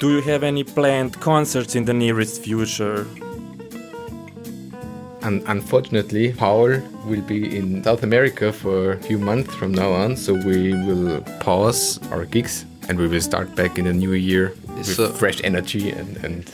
Do 0.00 0.10
you 0.10 0.20
have 0.22 0.42
any 0.42 0.64
planned 0.64 1.20
concerts 1.20 1.76
in 1.76 1.84
the 1.84 1.94
nearest 1.94 2.42
future? 2.42 3.06
And 5.24 5.42
unfortunately, 5.46 6.32
Paul 6.34 6.80
will 7.06 7.22
be 7.22 7.56
in 7.56 7.82
South 7.82 8.02
America 8.02 8.52
for 8.52 8.92
a 8.92 8.96
few 8.98 9.18
months 9.18 9.54
from 9.54 9.72
now 9.72 9.90
on, 9.92 10.16
so 10.16 10.34
we 10.34 10.74
will 10.74 11.20
pause 11.40 11.98
our 12.12 12.26
gigs 12.26 12.66
and 12.88 12.98
we 12.98 13.08
will 13.08 13.22
start 13.22 13.54
back 13.56 13.78
in 13.78 13.86
the 13.86 13.92
new 13.92 14.12
year 14.12 14.52
with 14.76 14.86
So- 14.86 15.08
fresh 15.08 15.40
energy 15.42 15.90
and, 15.90 16.16
and 16.24 16.44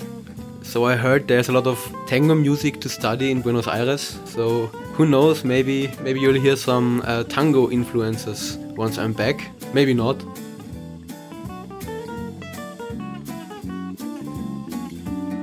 So 0.62 0.84
I 0.84 0.94
heard 0.94 1.26
there's 1.26 1.48
a 1.48 1.52
lot 1.52 1.66
of 1.66 1.78
tango 2.06 2.34
music 2.36 2.80
to 2.82 2.88
study 2.88 3.32
in 3.32 3.42
Buenos 3.42 3.66
Aires. 3.66 4.16
So 4.26 4.66
who 4.94 5.04
knows? 5.04 5.42
Maybe 5.44 5.90
maybe 6.04 6.20
you'll 6.20 6.40
hear 6.40 6.54
some 6.54 7.02
uh, 7.06 7.24
tango 7.24 7.70
influences 7.70 8.56
once 8.76 8.96
I'm 8.96 9.12
back. 9.12 9.50
Maybe 9.74 9.94
not. 9.94 10.16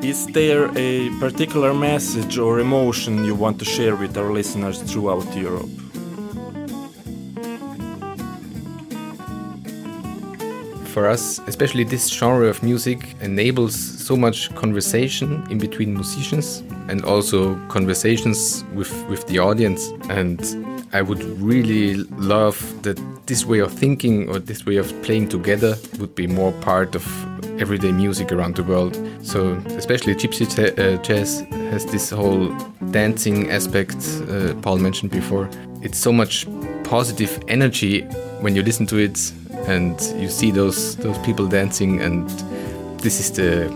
Is 0.07 0.25
there 0.27 0.71
a 0.77 1.09
particular 1.19 1.73
message 1.73 2.37
or 2.37 2.59
emotion 2.61 3.25
you 3.25 3.35
want 3.35 3.59
to 3.59 3.65
share 3.65 3.93
with 3.93 4.17
our 4.17 4.31
listeners 4.31 4.81
throughout 4.81 5.35
Europe? 5.35 5.69
for 10.97 11.07
us, 11.07 11.39
especially 11.45 11.83
this 11.83 12.07
genre 12.07 12.47
of 12.47 12.63
music 12.63 13.15
enables 13.21 13.75
so 13.75 14.17
much 14.17 14.49
conversation 14.55 15.45
in 15.51 15.59
between 15.59 15.93
musicians 15.93 16.63
and 16.89 17.05
also 17.05 17.55
conversations 17.67 18.63
with, 18.73 18.91
with 19.07 19.27
the 19.27 19.37
audience. 19.37 19.91
And 20.09 20.39
I 20.93 21.03
would 21.03 21.21
really 21.39 21.95
love 22.33 22.57
that 22.81 22.97
this 23.27 23.45
way 23.45 23.59
of 23.59 23.71
thinking 23.73 24.27
or 24.29 24.39
this 24.39 24.65
way 24.65 24.77
of 24.77 24.87
playing 25.03 25.29
together 25.29 25.77
would 25.99 26.15
be 26.15 26.25
more 26.25 26.53
part 26.53 26.95
of 26.95 27.03
everyday 27.59 27.91
music 27.91 28.31
around 28.31 28.55
the 28.55 28.63
world. 28.63 28.95
So, 29.21 29.53
especially 29.77 30.15
Gypsy 30.15 30.45
uh, 30.47 31.01
Jazz 31.01 31.41
has 31.71 31.85
this 31.85 32.09
whole 32.09 32.49
dancing 32.91 33.49
aspect 33.51 33.97
uh, 34.29 34.53
Paul 34.61 34.77
mentioned 34.77 35.11
before. 35.11 35.49
It's 35.81 35.97
so 35.97 36.11
much 36.11 36.47
positive 36.83 37.43
energy 37.47 38.01
when 38.41 38.55
you 38.55 38.63
listen 38.63 38.85
to 38.87 38.97
it 38.97 39.31
and 39.67 39.99
you 40.15 40.29
see 40.29 40.51
those 40.51 40.95
those 40.97 41.17
people 41.19 41.47
dancing 41.47 42.01
and 42.01 42.29
this 42.99 43.19
is 43.19 43.31
the 43.31 43.67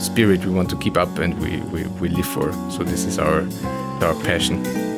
spirit 0.00 0.44
we 0.44 0.52
want 0.52 0.68
to 0.70 0.76
keep 0.76 0.96
up 0.96 1.18
and 1.18 1.38
we, 1.40 1.58
we, 1.72 1.86
we 2.00 2.08
live 2.08 2.26
for 2.26 2.52
so 2.70 2.82
this 2.82 3.04
is 3.04 3.18
our 3.18 3.46
our 4.02 4.14
passion 4.22 4.89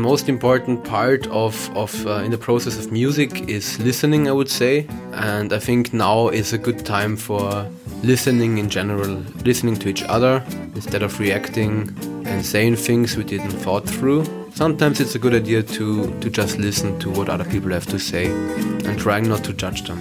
most 0.00 0.28
important 0.28 0.82
part 0.84 1.26
of, 1.28 1.54
of 1.76 2.06
uh, 2.06 2.24
in 2.24 2.30
the 2.30 2.38
process 2.38 2.78
of 2.78 2.90
music 2.90 3.48
is 3.48 3.78
listening, 3.78 4.28
I 4.28 4.32
would 4.32 4.50
say, 4.50 4.86
and 5.12 5.52
I 5.52 5.58
think 5.58 5.92
now 5.92 6.28
is 6.28 6.52
a 6.52 6.58
good 6.58 6.84
time 6.84 7.16
for 7.16 7.70
listening 8.02 8.58
in 8.58 8.68
general, 8.68 9.22
listening 9.44 9.76
to 9.76 9.88
each 9.88 10.02
other 10.02 10.42
instead 10.74 11.02
of 11.02 11.20
reacting 11.20 11.94
and 12.26 12.44
saying 12.44 12.76
things 12.76 13.16
we 13.16 13.24
didn't 13.24 13.50
thought 13.50 13.88
through. 13.88 14.24
Sometimes 14.54 15.00
it's 15.00 15.14
a 15.14 15.18
good 15.18 15.34
idea 15.34 15.62
to, 15.62 16.18
to 16.20 16.30
just 16.30 16.58
listen 16.58 16.98
to 17.00 17.10
what 17.10 17.28
other 17.28 17.44
people 17.44 17.70
have 17.70 17.86
to 17.86 17.98
say 17.98 18.26
and 18.26 18.98
trying 18.98 19.28
not 19.28 19.44
to 19.44 19.52
judge 19.52 19.82
them. 19.86 20.00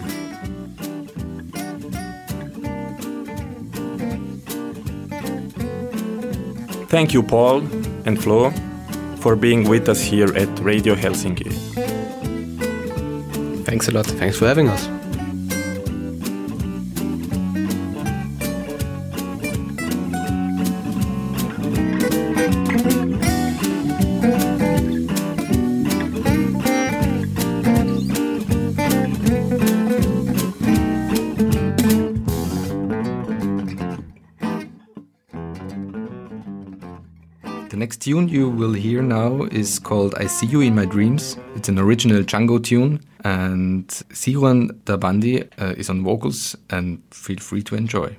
Thank 6.87 7.13
you, 7.13 7.21
Paul 7.21 7.59
and 8.05 8.21
Flo, 8.21 8.51
for 9.19 9.35
being 9.35 9.67
with 9.67 9.89
us 9.89 10.01
here 10.01 10.35
at 10.35 10.49
Radio 10.59 10.95
Helsinki. 10.95 11.51
thanks 13.65 13.87
a 13.87 13.91
lot 13.91 14.05
Thanks 14.05 14.37
for 14.37 14.47
having 14.47 14.67
us. 14.67 14.98
Tune 38.09 38.27
you 38.27 38.49
will 38.49 38.73
hear 38.73 39.03
now 39.03 39.43
is 39.51 39.77
called 39.77 40.15
I 40.15 40.25
See 40.25 40.47
You 40.47 40.61
in 40.61 40.73
My 40.73 40.85
Dreams. 40.85 41.37
It's 41.53 41.69
an 41.69 41.77
original 41.77 42.23
Django 42.23 42.57
tune, 42.57 43.01
and 43.23 43.87
Sirwan 43.87 44.71
Darbandi 44.85 45.47
uh, 45.61 45.75
is 45.77 45.91
on 45.91 46.03
vocals, 46.03 46.57
and 46.71 47.03
feel 47.11 47.37
free 47.37 47.61
to 47.61 47.75
enjoy. 47.75 48.17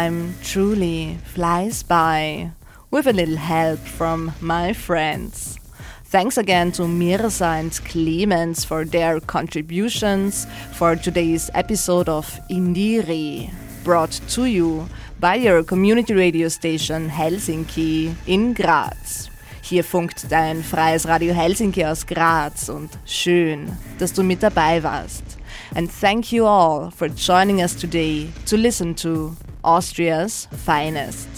Time 0.00 0.34
truly 0.42 1.18
flies 1.34 1.82
by 1.82 2.52
with 2.90 3.06
a 3.06 3.12
little 3.12 3.36
help 3.36 3.80
from 3.80 4.32
my 4.40 4.72
friends. 4.72 5.58
Thanks 6.06 6.38
again 6.38 6.72
to 6.72 6.88
Mirza 6.88 7.44
and 7.60 7.72
Clemens 7.84 8.64
for 8.64 8.86
their 8.86 9.20
contributions 9.20 10.46
for 10.72 10.96
today's 10.96 11.50
episode 11.52 12.08
of 12.08 12.24
IndieRE, 12.48 13.50
brought 13.84 14.12
to 14.28 14.46
you 14.46 14.88
by 15.18 15.34
your 15.34 15.62
community 15.62 16.14
radio 16.14 16.48
station 16.48 17.10
Helsinki 17.10 18.14
in 18.26 18.54
Graz. 18.54 19.28
Hier 19.60 19.84
funkt 19.84 20.30
dein 20.30 20.62
freies 20.62 21.06
Radio 21.06 21.34
Helsinki 21.34 21.84
aus 21.84 22.06
Graz 22.06 22.70
und 22.70 22.88
schön, 23.04 23.76
dass 23.98 24.14
du 24.14 24.22
mit 24.22 24.42
dabei 24.42 24.82
warst. 24.82 25.36
and 25.74 25.90
thank 25.90 26.32
you 26.32 26.46
all 26.46 26.90
for 26.90 27.08
joining 27.08 27.60
us 27.60 27.74
today 27.74 28.30
to 28.46 28.56
listen 28.56 28.94
to 28.94 29.36
Austria's 29.64 30.46
finest. 30.52 31.28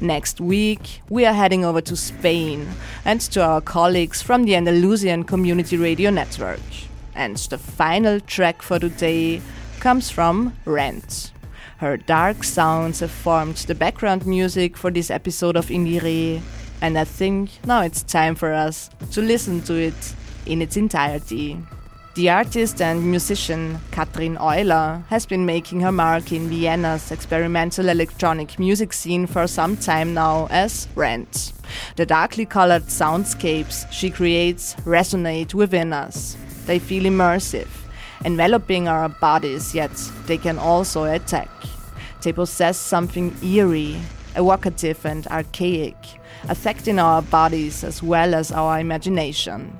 Next 0.00 0.40
week, 0.40 1.00
we 1.08 1.24
are 1.24 1.32
heading 1.32 1.64
over 1.64 1.80
to 1.80 1.96
Spain 1.96 2.68
and 3.04 3.20
to 3.20 3.42
our 3.44 3.60
colleagues 3.60 4.20
from 4.20 4.44
the 4.44 4.56
Andalusian 4.56 5.24
Community 5.24 5.76
Radio 5.76 6.10
Network. 6.10 6.60
And 7.14 7.36
the 7.36 7.58
final 7.58 8.18
track 8.18 8.62
for 8.62 8.78
today 8.78 9.40
comes 9.78 10.10
from 10.10 10.56
Rent. 10.64 11.32
Her 11.78 11.96
dark 11.96 12.44
sounds 12.44 13.00
have 13.00 13.10
formed 13.10 13.56
the 13.56 13.74
background 13.74 14.26
music 14.26 14.76
for 14.76 14.90
this 14.90 15.10
episode 15.10 15.56
of 15.56 15.66
IndieRE, 15.66 16.40
and 16.80 16.98
I 16.98 17.04
think 17.04 17.50
now 17.64 17.82
it's 17.82 18.02
time 18.02 18.34
for 18.34 18.52
us 18.52 18.90
to 19.12 19.20
listen 19.20 19.62
to 19.62 19.74
it 19.74 20.14
in 20.46 20.62
its 20.62 20.76
entirety. 20.76 21.58
The 22.14 22.28
artist 22.28 22.82
and 22.82 23.10
musician 23.10 23.80
Katrin 23.90 24.36
Euler 24.36 25.02
has 25.08 25.24
been 25.24 25.46
making 25.46 25.80
her 25.80 25.90
mark 25.90 26.30
in 26.30 26.50
Vienna's 26.50 27.10
experimental 27.10 27.88
electronic 27.88 28.58
music 28.58 28.92
scene 28.92 29.26
for 29.26 29.46
some 29.46 29.78
time 29.78 30.12
now 30.12 30.46
as 30.50 30.88
Rent. 30.94 31.54
The 31.96 32.04
darkly 32.04 32.44
colored 32.44 32.82
soundscapes 32.88 33.90
she 33.90 34.10
creates 34.10 34.74
resonate 34.84 35.54
within 35.54 35.94
us. 35.94 36.36
They 36.66 36.78
feel 36.78 37.04
immersive, 37.04 37.68
enveloping 38.26 38.88
our 38.88 39.08
bodies, 39.08 39.74
yet 39.74 39.92
they 40.26 40.36
can 40.36 40.58
also 40.58 41.04
attack. 41.04 41.48
They 42.20 42.34
possess 42.34 42.76
something 42.76 43.34
eerie, 43.42 44.02
evocative, 44.36 45.06
and 45.06 45.26
archaic, 45.28 45.96
affecting 46.46 46.98
our 46.98 47.22
bodies 47.22 47.82
as 47.82 48.02
well 48.02 48.34
as 48.34 48.52
our 48.52 48.78
imagination. 48.78 49.78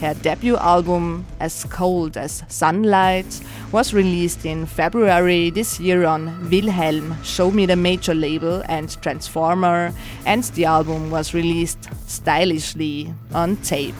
Her 0.00 0.14
debut 0.14 0.56
album, 0.56 1.24
As 1.40 1.64
Cold 1.64 2.16
as 2.16 2.42
Sunlight, 2.48 3.40
was 3.72 3.94
released 3.94 4.44
in 4.44 4.66
February 4.66 5.50
this 5.50 5.78
year 5.80 6.04
on 6.04 6.50
Wilhelm, 6.50 7.16
Show 7.22 7.50
Me 7.50 7.64
the 7.64 7.76
Major 7.76 8.14
label, 8.14 8.62
and 8.68 9.00
Transformer, 9.00 9.92
and 10.26 10.42
the 10.44 10.64
album 10.64 11.10
was 11.10 11.32
released 11.32 11.88
stylishly 12.06 13.14
on 13.32 13.56
tape. 13.58 13.94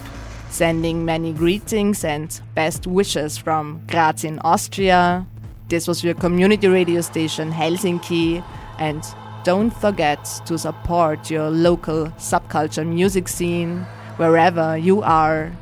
Sending 0.51 1.05
many 1.05 1.33
greetings 1.33 2.05
and 2.05 2.41
best 2.55 2.87
wishes 2.87 3.39
from 3.39 3.81
Graz 3.89 4.25
in 4.25 4.39
Austria. 4.41 5.27
This 5.69 5.89
was 5.89 6.05
your 6.05 6.15
community 6.15 6.69
radio 6.69 7.01
station 7.01 7.51
Helsinki, 7.51 8.45
and 8.79 9.03
don't 9.45 9.71
forget 9.71 10.25
to 10.47 10.59
support 10.59 11.31
your 11.31 11.51
local 11.51 12.07
subculture 12.19 12.87
music 12.87 13.29
scene 13.29 13.87
wherever 14.17 14.77
you 14.77 15.03
are. 15.03 15.53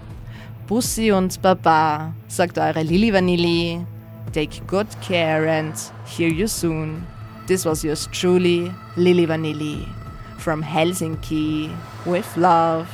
Bussi 0.66 1.12
und 1.12 1.40
Baba, 1.42 2.14
sagt 2.28 2.58
eure 2.58 2.82
Lili 2.82 3.12
Vanilli. 3.12 3.84
Take 4.32 4.60
good 4.66 4.86
care 5.06 5.46
and 5.48 5.74
hear 6.06 6.28
you 6.28 6.46
soon. 6.46 7.06
This 7.46 7.64
was 7.66 7.84
yours 7.84 8.08
truly, 8.12 8.72
Lili 8.96 9.26
Vanilli, 9.26 9.86
from 10.38 10.62
Helsinki 10.62 11.70
with 12.06 12.36
love. 12.36 12.86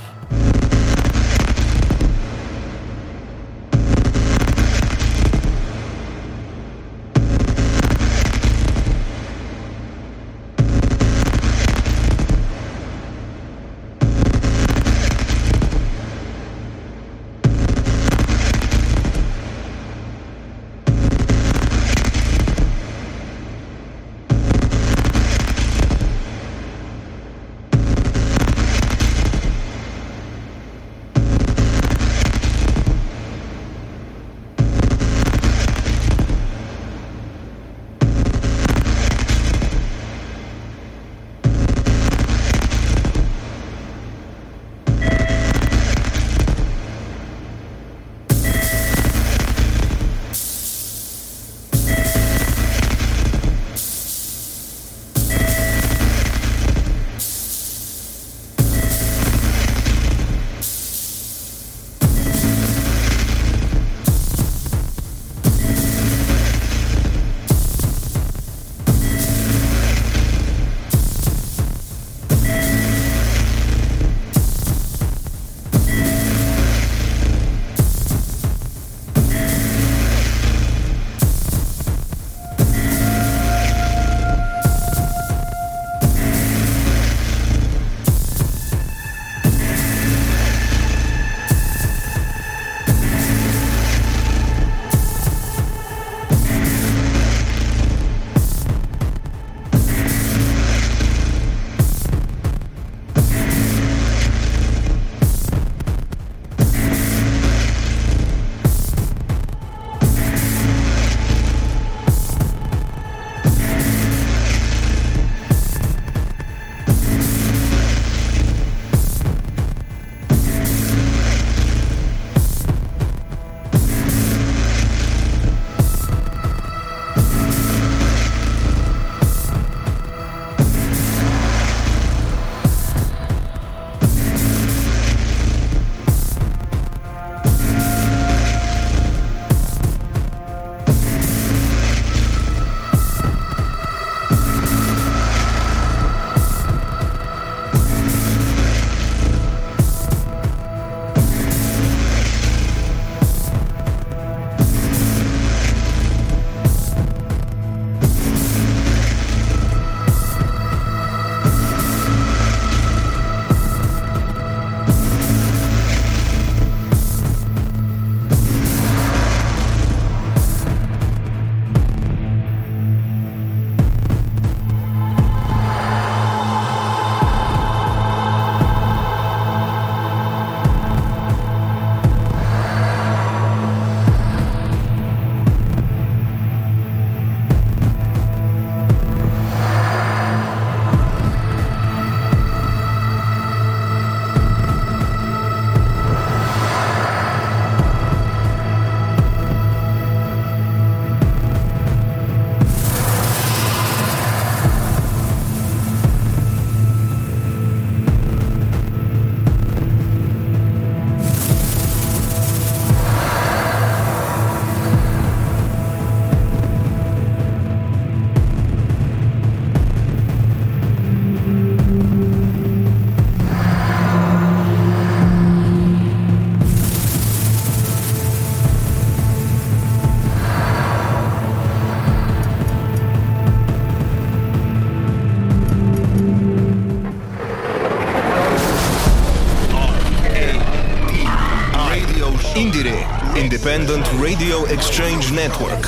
Exchange 244.70 245.32
Network. 245.32 245.86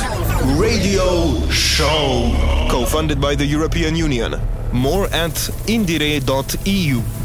Radio 0.58 1.46
Show. 1.50 2.32
Co 2.70 2.86
funded 2.86 3.20
by 3.20 3.34
the 3.34 3.44
European 3.44 3.94
Union. 3.94 4.40
More 4.72 5.04
at 5.12 5.34
indire.eu. 5.66 7.19